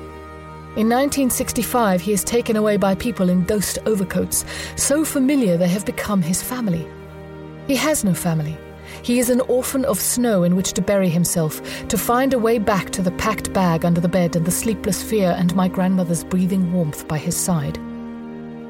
In 0.77 0.89
1965, 0.89 2.01
he 2.01 2.13
is 2.13 2.25
taken 2.25 2.57
away 2.57 2.77
by 2.77 2.97
people 2.97 3.29
in 3.29 3.45
ghost 3.45 3.79
overcoats, 3.87 4.45
so 4.75 5.05
familiar 5.05 5.57
they 5.57 5.69
have 5.69 5.87
become 5.87 6.21
his 6.21 6.43
family. 6.43 6.85
He 7.69 7.77
has 7.77 8.03
no 8.03 8.13
family. 8.13 8.59
He 9.03 9.21
is 9.21 9.31
an 9.31 9.41
orphan 9.43 9.85
of 9.85 10.01
snow 10.01 10.43
in 10.43 10.57
which 10.57 10.73
to 10.73 10.83
bury 10.83 11.09
himself, 11.09 11.63
to 11.87 11.97
find 11.97 12.35
a 12.35 12.41
way 12.41 12.59
back 12.59 12.91
to 12.91 13.03
the 13.03 13.13
packed 13.13 13.53
bag 13.53 13.85
under 13.85 14.01
the 14.01 14.09
bed 14.09 14.35
and 14.35 14.45
the 14.45 14.51
sleepless 14.51 15.01
fear 15.01 15.37
and 15.39 15.55
my 15.55 15.69
grandmother's 15.69 16.25
breathing 16.25 16.73
warmth 16.73 17.07
by 17.07 17.19
his 17.19 17.37
side. 17.37 17.79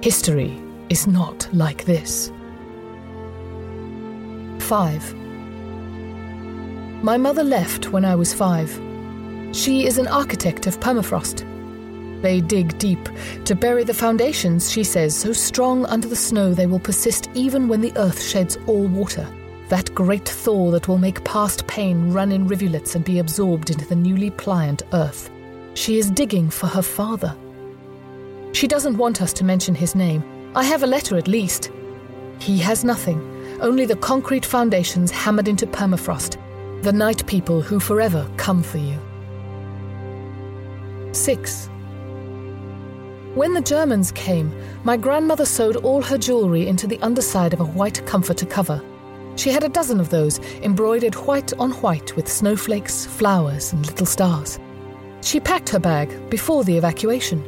History 0.03 0.63
is 0.91 1.07
not 1.07 1.49
like 1.55 1.87
this. 1.87 2.31
5. 4.59 5.15
My 7.03 7.17
mother 7.17 7.45
left 7.45 7.93
when 7.93 8.05
I 8.05 8.15
was 8.15 8.35
five. 8.35 8.71
She 9.53 9.87
is 9.87 9.97
an 9.97 10.09
architect 10.09 10.67
of 10.67 10.81
permafrost. 10.81 11.54
They 12.25 12.41
dig 12.41 12.79
deep 12.79 13.11
to 13.45 13.55
bury 13.55 13.85
the 13.85 13.93
foundations, 13.93 14.73
she 14.73 14.83
says, 14.83 15.15
so 15.15 15.35
strong 15.35 15.85
under 15.85 16.09
the 16.09 16.17
snow 16.17 16.55
they 16.55 16.65
will 16.65 16.79
persist 16.79 17.29
even 17.35 17.69
when 17.69 17.83
the 17.83 17.93
earth 17.97 18.23
sheds 18.23 18.57
all 18.67 18.87
water. 18.87 19.29
That 19.69 19.95
great 19.95 20.27
thaw 20.27 20.71
that 20.71 20.89
will 20.89 20.97
make 20.97 21.23
past 21.25 21.67
pain 21.67 22.11
run 22.15 22.33
in 22.33 22.49
rivulets 22.49 22.95
and 22.95 23.05
be 23.05 23.19
absorbed 23.19 23.69
into 23.69 23.85
the 23.85 23.95
newly 23.95 24.31
pliant 24.31 24.85
earth. 24.95 25.31
She 25.75 25.99
is 25.99 26.11
digging 26.11 26.49
for 26.49 26.67
her 26.67 26.81
father. 26.81 27.37
She 28.53 28.67
doesn't 28.69 28.97
want 28.97 29.21
us 29.21 29.35
to 29.35 29.45
mention 29.45 29.75
his 29.75 29.95
name. 29.95 30.25
I 30.55 30.65
have 30.65 30.83
a 30.83 30.87
letter 30.87 31.19
at 31.19 31.29
least. 31.29 31.71
He 32.39 32.57
has 32.57 32.85
nothing, 32.85 33.21
only 33.61 33.85
the 33.85 33.97
concrete 33.97 34.47
foundations 34.47 35.11
hammered 35.11 35.47
into 35.47 35.67
permafrost, 35.67 36.39
the 36.83 36.93
night 36.93 37.27
people 37.27 37.61
who 37.61 37.79
forever 37.79 38.27
come 38.39 38.63
for 38.63 38.79
you. 38.79 38.99
6. 41.13 41.69
When 43.35 43.53
the 43.53 43.61
Germans 43.61 44.13
came, 44.13 44.55
my 44.85 44.97
grandmother 44.97 45.45
sewed 45.45 45.75
all 45.79 46.01
her 46.03 46.17
jewellery 46.17 46.69
into 46.69 46.87
the 46.87 47.01
underside 47.01 47.53
of 47.53 47.59
a 47.59 47.65
white 47.65 48.07
comforter 48.07 48.47
cover. 48.47 48.81
She 49.35 49.51
had 49.51 49.65
a 49.65 49.69
dozen 49.69 49.99
of 49.99 50.11
those, 50.11 50.39
embroidered 50.63 51.17
white 51.17 51.53
on 51.55 51.73
white 51.73 52.15
with 52.15 52.31
snowflakes, 52.31 53.07
flowers, 53.07 53.73
and 53.73 53.85
little 53.87 54.07
stars. 54.07 54.61
She 55.21 55.41
packed 55.41 55.69
her 55.71 55.81
bag 55.81 56.31
before 56.31 56.63
the 56.63 56.77
evacuation. 56.77 57.43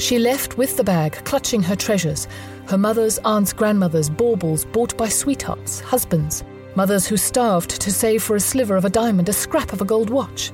She 0.00 0.18
left 0.18 0.58
with 0.58 0.76
the 0.76 0.82
bag, 0.82 1.24
clutching 1.24 1.62
her 1.62 1.76
treasures 1.76 2.26
her 2.66 2.78
mother's, 2.78 3.18
aunt's, 3.18 3.52
grandmother's 3.52 4.10
baubles 4.10 4.64
bought 4.64 4.96
by 4.96 5.08
sweethearts, 5.08 5.78
husbands, 5.78 6.42
mothers 6.74 7.06
who 7.06 7.16
starved 7.16 7.70
to 7.80 7.92
save 7.92 8.22
for 8.22 8.34
a 8.34 8.40
sliver 8.40 8.74
of 8.74 8.84
a 8.84 8.90
diamond, 8.90 9.28
a 9.28 9.32
scrap 9.32 9.72
of 9.72 9.80
a 9.80 9.84
gold 9.84 10.10
watch. 10.10 10.52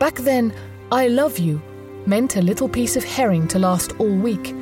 Back 0.00 0.16
then, 0.16 0.52
I 0.90 1.06
love 1.06 1.38
you 1.38 1.62
meant 2.06 2.36
a 2.36 2.42
little 2.42 2.68
piece 2.68 2.96
of 2.96 3.04
herring 3.04 3.48
to 3.48 3.58
last 3.58 3.92
all 3.98 4.14
week. 4.14 4.54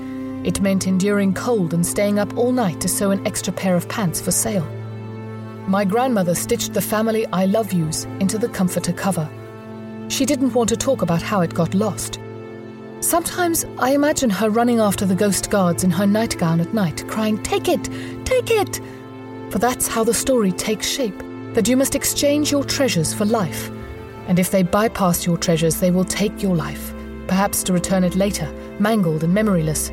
It 0.45 0.61
meant 0.61 0.87
enduring 0.87 1.35
cold 1.35 1.75
and 1.75 1.87
staying 1.87 2.19
up 2.19 2.37
all 2.37 2.53
night 2.53 2.81
to 2.81 2.89
sew 2.89 3.11
an 3.11 3.27
extra 3.27 3.53
pair 3.53 3.77
of 3.77 3.89
pants 3.89 4.21
for 4.21 4.31
sale. 4.31 4.67
My 5.67 5.85
grandmother 5.85 6.35
stitched 6.35 6.75
the 6.75 6.81
family 6.81 7.27
I 7.33 7.47
love 7.47 7.73
yous 7.73 8.05
into 8.21 8.39
the 8.39 8.49
comforter 8.49 8.93
cover. 8.93 9.29
She 10.09 10.27
didn't 10.27 10.55
want 10.55 10.69
to 10.71 10.77
talk 10.77 11.03
about 11.03 11.23
how 11.23 11.41
it 11.41 11.55
got 11.55 11.75
lost. 11.75 12.19
Sometimes 13.01 13.65
I 13.79 13.93
imagine 13.93 14.31
her 14.31 14.51
running 14.51 14.81
after 14.81 15.07
the 15.07 15.15
ghost 15.15 15.51
guards 15.51 15.85
in 15.85 15.91
her 15.91 16.07
nightgown 16.07 16.61
at 16.61 16.75
night, 16.75 17.07
crying, 17.09 17.43
Take 17.43 17.69
it! 17.69 17.85
Take 18.25 18.51
it! 18.51 18.81
For 19.51 19.59
that's 19.59 19.89
how 19.89 20.05
the 20.05 20.15
story 20.15 20.53
takes 20.53 20.89
shape 20.89 21.19
that 21.55 21.69
you 21.69 21.77
must 21.77 21.95
exchange 21.95 22.53
your 22.53 22.65
treasures 22.65 23.13
for 23.13 23.25
life. 23.25 23.71
And 24.29 24.39
if 24.39 24.51
they 24.51 24.63
bypass 24.63 25.27
your 25.27 25.37
treasures, 25.37 25.81
they 25.81 25.91
will 25.91 26.05
take 26.05 26.43
your 26.43 26.55
life, 26.55 26.93
perhaps 27.31 27.63
to 27.63 27.73
return 27.73 28.05
it 28.05 28.15
later, 28.15 28.53
mangled 28.79 29.25
and 29.25 29.35
memoryless. 29.35 29.91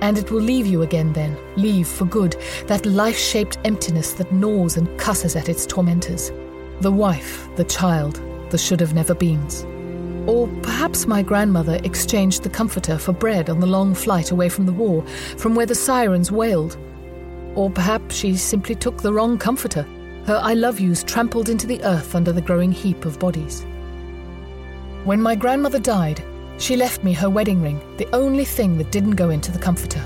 And 0.00 0.16
it 0.16 0.30
will 0.30 0.40
leave 0.40 0.66
you 0.66 0.80
again 0.80 1.12
then, 1.12 1.36
leave 1.56 1.86
for 1.86 2.06
good, 2.06 2.34
that 2.66 2.86
life 2.86 3.18
shaped 3.18 3.58
emptiness 3.66 4.14
that 4.14 4.32
gnaws 4.32 4.78
and 4.78 4.98
cusses 4.98 5.36
at 5.36 5.50
its 5.50 5.66
tormentors. 5.66 6.32
The 6.80 6.90
wife, 6.90 7.46
the 7.56 7.64
child, 7.64 8.22
the 8.48 8.56
should 8.56 8.80
have 8.80 8.94
never 8.94 9.14
beens. 9.14 9.66
Or 10.26 10.48
perhaps 10.62 11.06
my 11.06 11.22
grandmother 11.22 11.78
exchanged 11.84 12.42
the 12.42 12.48
comforter 12.48 12.96
for 12.96 13.12
bread 13.12 13.50
on 13.50 13.60
the 13.60 13.66
long 13.66 13.94
flight 13.94 14.30
away 14.30 14.48
from 14.48 14.64
the 14.64 14.72
war, 14.72 15.04
from 15.36 15.54
where 15.54 15.66
the 15.66 15.74
sirens 15.74 16.32
wailed 16.32 16.78
or 17.54 17.70
perhaps 17.70 18.14
she 18.14 18.36
simply 18.36 18.74
took 18.74 18.98
the 18.98 19.12
wrong 19.12 19.38
comforter. 19.38 19.82
Her 20.26 20.40
I 20.42 20.54
love 20.54 20.78
yous 20.78 21.02
trampled 21.02 21.48
into 21.48 21.66
the 21.66 21.82
earth 21.82 22.14
under 22.14 22.32
the 22.32 22.40
growing 22.40 22.72
heap 22.72 23.04
of 23.04 23.18
bodies. 23.18 23.64
When 25.04 25.20
my 25.20 25.34
grandmother 25.34 25.78
died, 25.78 26.22
she 26.60 26.76
left 26.76 27.02
me 27.02 27.14
her 27.14 27.30
wedding 27.30 27.62
ring, 27.62 27.80
the 27.96 28.06
only 28.14 28.44
thing 28.44 28.76
that 28.76 28.92
didn't 28.92 29.12
go 29.12 29.30
into 29.30 29.50
the 29.50 29.58
comforter. 29.58 30.02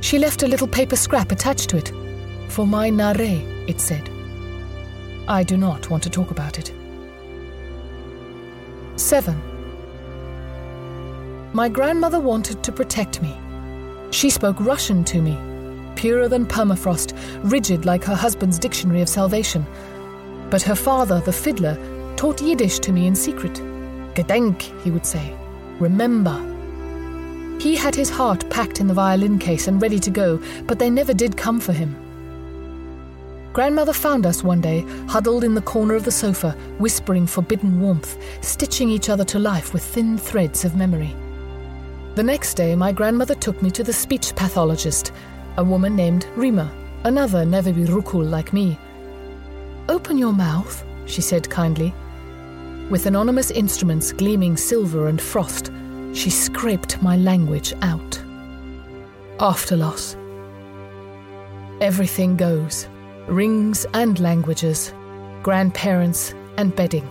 She 0.00 0.18
left 0.18 0.42
a 0.42 0.48
little 0.48 0.66
paper 0.66 0.96
scrap 0.96 1.30
attached 1.30 1.70
to 1.70 1.76
it. 1.76 1.92
For 2.48 2.66
my 2.66 2.90
Nare, 2.90 3.40
it 3.68 3.80
said. 3.80 4.10
I 5.28 5.44
do 5.44 5.56
not 5.56 5.88
want 5.88 6.02
to 6.02 6.10
talk 6.10 6.32
about 6.32 6.58
it. 6.58 6.72
7. 8.96 9.40
My 11.52 11.68
grandmother 11.68 12.18
wanted 12.18 12.64
to 12.64 12.72
protect 12.72 13.22
me. 13.22 13.34
She 14.10 14.30
spoke 14.30 14.58
Russian 14.58 15.04
to 15.04 15.22
me, 15.22 15.38
purer 15.94 16.28
than 16.28 16.44
permafrost, 16.44 17.16
rigid 17.44 17.84
like 17.84 18.02
her 18.02 18.16
husband's 18.16 18.58
dictionary 18.58 19.00
of 19.00 19.08
salvation. 19.08 19.64
But 20.50 20.62
her 20.62 20.74
father, 20.74 21.20
the 21.20 21.32
fiddler, 21.32 21.76
taught 22.16 22.42
Yiddish 22.42 22.80
to 22.80 22.92
me 22.92 23.06
in 23.06 23.14
secret. 23.14 23.54
Gedenk, 24.14 24.62
he 24.82 24.90
would 24.90 25.06
say. 25.06 25.36
Remember. 25.80 26.36
He 27.60 27.74
had 27.74 27.94
his 27.94 28.10
heart 28.10 28.48
packed 28.50 28.80
in 28.80 28.86
the 28.86 28.94
violin 28.94 29.38
case 29.38 29.66
and 29.66 29.82
ready 29.82 29.98
to 30.00 30.10
go, 30.10 30.40
but 30.66 30.78
they 30.78 30.90
never 30.90 31.14
did 31.14 31.36
come 31.36 31.60
for 31.60 31.72
him. 31.72 31.96
Grandmother 33.52 33.92
found 33.92 34.26
us 34.26 34.44
one 34.44 34.60
day, 34.60 34.82
huddled 35.08 35.42
in 35.42 35.54
the 35.54 35.62
corner 35.62 35.94
of 35.94 36.04
the 36.04 36.12
sofa, 36.12 36.52
whispering 36.78 37.26
forbidden 37.26 37.80
warmth, 37.80 38.16
stitching 38.40 38.88
each 38.88 39.08
other 39.08 39.24
to 39.24 39.38
life 39.38 39.72
with 39.72 39.82
thin 39.82 40.16
threads 40.16 40.64
of 40.64 40.76
memory. 40.76 41.14
The 42.14 42.22
next 42.22 42.54
day, 42.54 42.76
my 42.76 42.92
grandmother 42.92 43.34
took 43.34 43.60
me 43.62 43.70
to 43.72 43.82
the 43.82 43.92
speech 43.92 44.34
pathologist, 44.36 45.12
a 45.56 45.64
woman 45.64 45.96
named 45.96 46.26
Rima, 46.36 46.70
another 47.04 47.44
never 47.44 47.72
be 47.72 47.84
rukul 47.84 48.28
like 48.28 48.52
me. 48.52 48.78
Open 49.88 50.18
your 50.18 50.32
mouth, 50.32 50.84
she 51.06 51.20
said 51.20 51.48
kindly. 51.48 51.92
With 52.90 53.06
anonymous 53.06 53.50
instruments 53.50 54.12
gleaming 54.12 54.56
silver 54.56 55.08
and 55.08 55.20
frost, 55.20 55.70
she 56.14 56.30
scraped 56.30 57.02
my 57.02 57.16
language 57.16 57.72
out. 57.82 58.20
After 59.40 59.76
loss. 59.76 60.16
Everything 61.80 62.36
goes 62.36 62.88
rings 63.28 63.86
and 63.92 64.18
languages, 64.18 64.92
grandparents 65.42 66.34
and 66.56 66.74
bedding, 66.74 67.08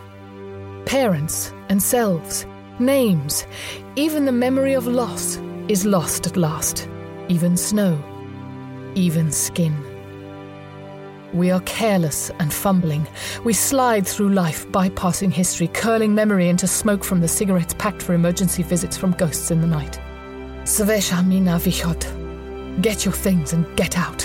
parents 0.86 1.54
and 1.70 1.82
selves, 1.82 2.46
names, 2.80 3.46
even 3.96 4.26
the 4.26 4.32
memory 4.32 4.74
of 4.74 4.88
loss 4.88 5.38
is 5.68 5.86
lost 5.86 6.26
at 6.26 6.36
last, 6.36 6.90
even 7.30 7.56
snow 7.56 7.98
even 8.98 9.32
skin. 9.32 9.87
We 11.38 11.52
are 11.52 11.62
careless 11.62 12.32
and 12.40 12.52
fumbling. 12.52 13.08
We 13.44 13.54
slide 13.54 14.08
through 14.08 14.34
life, 14.34 14.68
bypassing 14.70 15.32
history, 15.32 15.68
curling 15.68 16.16
memory 16.16 16.50
into 16.50 16.66
smoke 16.66 17.04
from 17.04 17.22
the 17.22 17.28
cigarettes 17.28 17.76
packed 17.78 18.02
for 18.02 18.16
emergency 18.16 18.64
visits 18.64 18.98
from 18.98 19.12
ghosts 19.12 19.52
in 19.52 19.62
the 19.62 19.68
night. 19.68 20.00
Sveshamina 20.64 21.60
Vichot. 21.60 22.82
Get 22.82 23.06
your 23.06 23.14
things 23.14 23.54
and 23.54 23.68
get 23.78 24.00
out. 24.00 24.24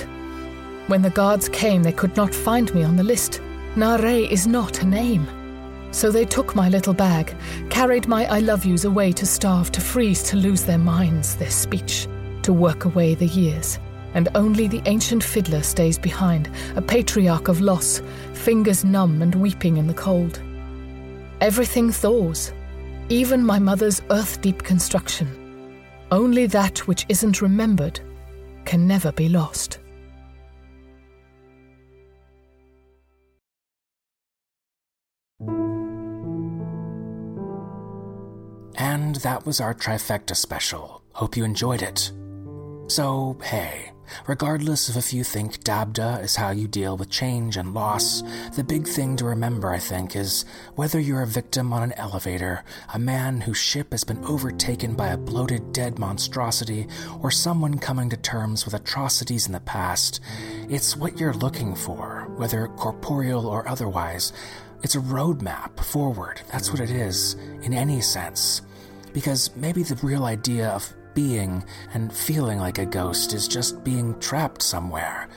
When 0.86 1.02
the 1.02 1.10
guards 1.10 1.50
came, 1.50 1.82
they 1.82 1.92
could 1.92 2.16
not 2.16 2.34
find 2.34 2.74
me 2.74 2.82
on 2.82 2.96
the 2.96 3.04
list. 3.04 3.42
Nare 3.76 4.24
is 4.32 4.46
not 4.46 4.80
a 4.80 4.86
name. 4.86 5.26
So 5.90 6.10
they 6.10 6.24
took 6.24 6.56
my 6.56 6.70
little 6.70 6.94
bag, 6.94 7.36
carried 7.68 8.08
my 8.08 8.24
I 8.24 8.38
love 8.38 8.64
yous 8.64 8.84
away 8.84 9.12
to 9.12 9.26
starve, 9.26 9.70
to 9.72 9.82
freeze, 9.82 10.22
to 10.30 10.38
lose 10.38 10.64
their 10.64 10.78
minds, 10.78 11.36
their 11.36 11.50
speech, 11.50 12.08
to 12.40 12.54
work 12.54 12.86
away 12.86 13.14
the 13.14 13.26
years 13.26 13.78
and 14.14 14.28
only 14.34 14.68
the 14.68 14.82
ancient 14.86 15.22
fiddler 15.22 15.62
stays 15.62 15.98
behind, 15.98 16.50
a 16.76 16.82
patriarch 16.82 17.48
of 17.48 17.60
loss, 17.60 18.02
fingers 18.34 18.84
numb 18.84 19.22
and 19.22 19.34
weeping 19.34 19.76
in 19.76 19.86
the 19.86 19.94
cold. 19.94 20.40
Everything 21.40 21.90
thaws, 21.90 22.52
even 23.08 23.44
my 23.44 23.58
mother's 23.58 24.00
earth 24.10 24.40
deep 24.40 24.62
construction. 24.62 25.28
Only 26.10 26.46
that 26.46 26.86
which 26.86 27.06
isn't 27.08 27.42
remembered 27.42 28.00
can 28.64 28.86
never 28.86 29.12
be 29.12 29.28
lost. 29.28 29.78
And 38.76 39.16
that 39.16 39.44
was 39.46 39.60
our 39.60 39.74
trifecta 39.74 40.34
special. 40.34 41.02
Hope 41.12 41.36
you 41.36 41.44
enjoyed 41.44 41.82
it. 41.82 42.12
So, 42.88 43.38
hey, 43.42 43.91
Regardless 44.26 44.88
of 44.88 44.96
if 44.96 45.12
you 45.12 45.24
think 45.24 45.64
Dabda 45.64 46.22
is 46.22 46.36
how 46.36 46.50
you 46.50 46.68
deal 46.68 46.96
with 46.96 47.10
change 47.10 47.56
and 47.56 47.74
loss, 47.74 48.22
the 48.54 48.64
big 48.64 48.86
thing 48.86 49.16
to 49.16 49.24
remember, 49.24 49.70
I 49.70 49.78
think, 49.78 50.14
is 50.16 50.44
whether 50.74 51.00
you're 51.00 51.22
a 51.22 51.26
victim 51.26 51.72
on 51.72 51.82
an 51.82 51.92
elevator, 51.94 52.64
a 52.92 52.98
man 52.98 53.40
whose 53.40 53.58
ship 53.58 53.92
has 53.92 54.04
been 54.04 54.24
overtaken 54.24 54.94
by 54.94 55.08
a 55.08 55.16
bloated 55.16 55.72
dead 55.72 55.98
monstrosity, 55.98 56.86
or 57.20 57.30
someone 57.30 57.78
coming 57.78 58.10
to 58.10 58.16
terms 58.16 58.64
with 58.64 58.74
atrocities 58.74 59.46
in 59.46 59.52
the 59.52 59.60
past, 59.60 60.20
it's 60.68 60.96
what 60.96 61.18
you're 61.18 61.34
looking 61.34 61.74
for 61.74 62.22
whether 62.36 62.68
corporeal 62.68 63.46
or 63.46 63.68
otherwise. 63.68 64.32
It's 64.82 64.94
a 64.94 65.00
roadmap 65.00 65.78
forward. 65.84 66.40
That's 66.50 66.70
what 66.70 66.80
it 66.80 66.90
is, 66.90 67.34
in 67.62 67.72
any 67.72 68.00
sense. 68.00 68.62
Because 69.12 69.54
maybe 69.54 69.82
the 69.82 69.94
real 70.04 70.24
idea 70.24 70.70
of 70.70 70.92
being 71.14 71.64
and 71.94 72.12
feeling 72.12 72.58
like 72.58 72.78
a 72.78 72.86
ghost 72.86 73.32
is 73.32 73.48
just 73.48 73.82
being 73.84 74.18
trapped 74.20 74.62
somewhere, 74.62 75.28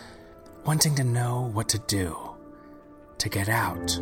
wanting 0.66 0.96
to 0.96 1.04
know 1.04 1.50
what 1.54 1.70
to 1.70 1.80
do, 1.80 2.18
to 3.18 3.30
get 3.30 3.50
out. 3.50 4.00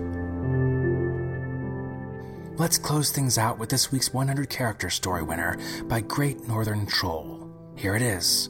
Let's 2.56 2.78
close 2.78 3.12
things 3.12 3.38
out 3.38 3.58
with 3.58 3.70
this 3.70 3.92
week's 3.92 4.14
100 4.14 4.50
character 4.50 4.90
story 4.90 5.24
winner 5.24 5.58
by 5.86 6.02
Great 6.02 6.48
Northern 6.48 6.86
Troll. 6.86 7.50
Here 7.76 7.96
it 7.96 8.02
is. 8.04 8.50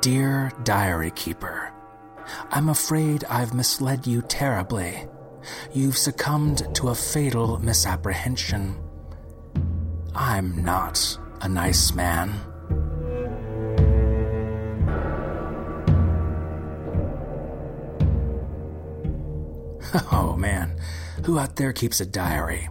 Dear 0.00 0.50
Diary 0.64 1.10
Keeper, 1.12 1.72
I'm 2.50 2.70
afraid 2.70 3.24
I've 3.24 3.54
misled 3.54 4.06
you 4.06 4.22
terribly. 4.22 5.06
You've 5.72 5.98
succumbed 5.98 6.74
to 6.74 6.88
a 6.88 6.94
fatal 6.94 7.58
misapprehension. 7.58 8.76
I'm 10.14 10.62
not 10.62 11.18
a 11.40 11.48
nice 11.48 11.94
man. 11.94 12.40
Oh 20.10 20.36
man, 20.38 20.80
who 21.24 21.38
out 21.38 21.56
there 21.56 21.72
keeps 21.74 22.00
a 22.00 22.06
diary? 22.06 22.68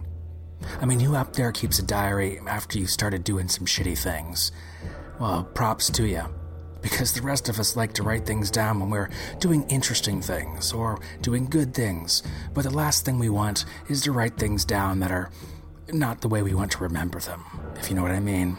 I 0.80 0.86
mean, 0.86 0.98
who 0.98 1.14
out 1.14 1.34
there 1.34 1.52
keeps 1.52 1.78
a 1.78 1.84
diary 1.84 2.40
after 2.48 2.78
you've 2.78 2.90
started 2.90 3.22
doing 3.22 3.48
some 3.48 3.64
shitty 3.64 3.96
things? 3.96 4.50
Well, 5.20 5.44
props 5.44 5.88
to 5.90 6.04
you. 6.04 6.22
Because 6.80 7.12
the 7.12 7.22
rest 7.22 7.48
of 7.48 7.60
us 7.60 7.76
like 7.76 7.92
to 7.94 8.02
write 8.02 8.26
things 8.26 8.50
down 8.50 8.80
when 8.80 8.90
we're 8.90 9.08
doing 9.38 9.62
interesting 9.68 10.20
things 10.20 10.72
or 10.72 10.98
doing 11.20 11.46
good 11.46 11.72
things, 11.74 12.24
but 12.54 12.64
the 12.64 12.70
last 12.70 13.04
thing 13.04 13.20
we 13.20 13.28
want 13.28 13.66
is 13.88 14.02
to 14.02 14.10
write 14.10 14.36
things 14.36 14.64
down 14.64 14.98
that 14.98 15.12
are 15.12 15.30
not 15.92 16.20
the 16.20 16.28
way 16.28 16.42
we 16.42 16.54
want 16.54 16.72
to 16.72 16.82
remember 16.82 17.20
them, 17.20 17.44
if 17.76 17.88
you 17.88 17.96
know 17.96 18.02
what 18.02 18.12
I 18.12 18.20
mean. 18.20 18.56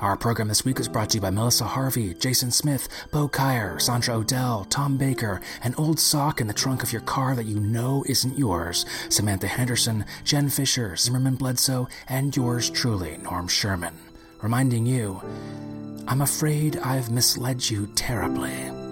Our 0.00 0.16
program 0.16 0.48
this 0.48 0.64
week 0.64 0.78
was 0.78 0.88
brought 0.88 1.10
to 1.10 1.18
you 1.18 1.20
by 1.20 1.30
Melissa 1.30 1.64
Harvey, 1.64 2.14
Jason 2.14 2.50
Smith, 2.50 2.88
Bo 3.12 3.28
Kyer, 3.28 3.78
Sandra 3.78 4.16
Odell, 4.16 4.64
Tom 4.64 4.96
Baker, 4.96 5.40
an 5.62 5.74
old 5.76 6.00
sock 6.00 6.40
in 6.40 6.46
the 6.46 6.52
trunk 6.52 6.82
of 6.82 6.92
your 6.92 7.02
car 7.02 7.34
that 7.34 7.46
you 7.46 7.60
know 7.60 8.04
isn't 8.08 8.38
yours, 8.38 8.86
Samantha 9.08 9.46
Henderson, 9.46 10.04
Jen 10.24 10.48
Fisher, 10.48 10.96
Zimmerman 10.96 11.36
Bledsoe, 11.36 11.88
and 12.08 12.36
yours 12.36 12.70
truly, 12.70 13.18
Norm 13.22 13.48
Sherman. 13.48 13.94
Reminding 14.40 14.86
you, 14.86 15.20
I'm 16.08 16.22
afraid 16.22 16.78
I've 16.78 17.10
misled 17.10 17.70
you 17.70 17.86
terribly. 17.94 18.91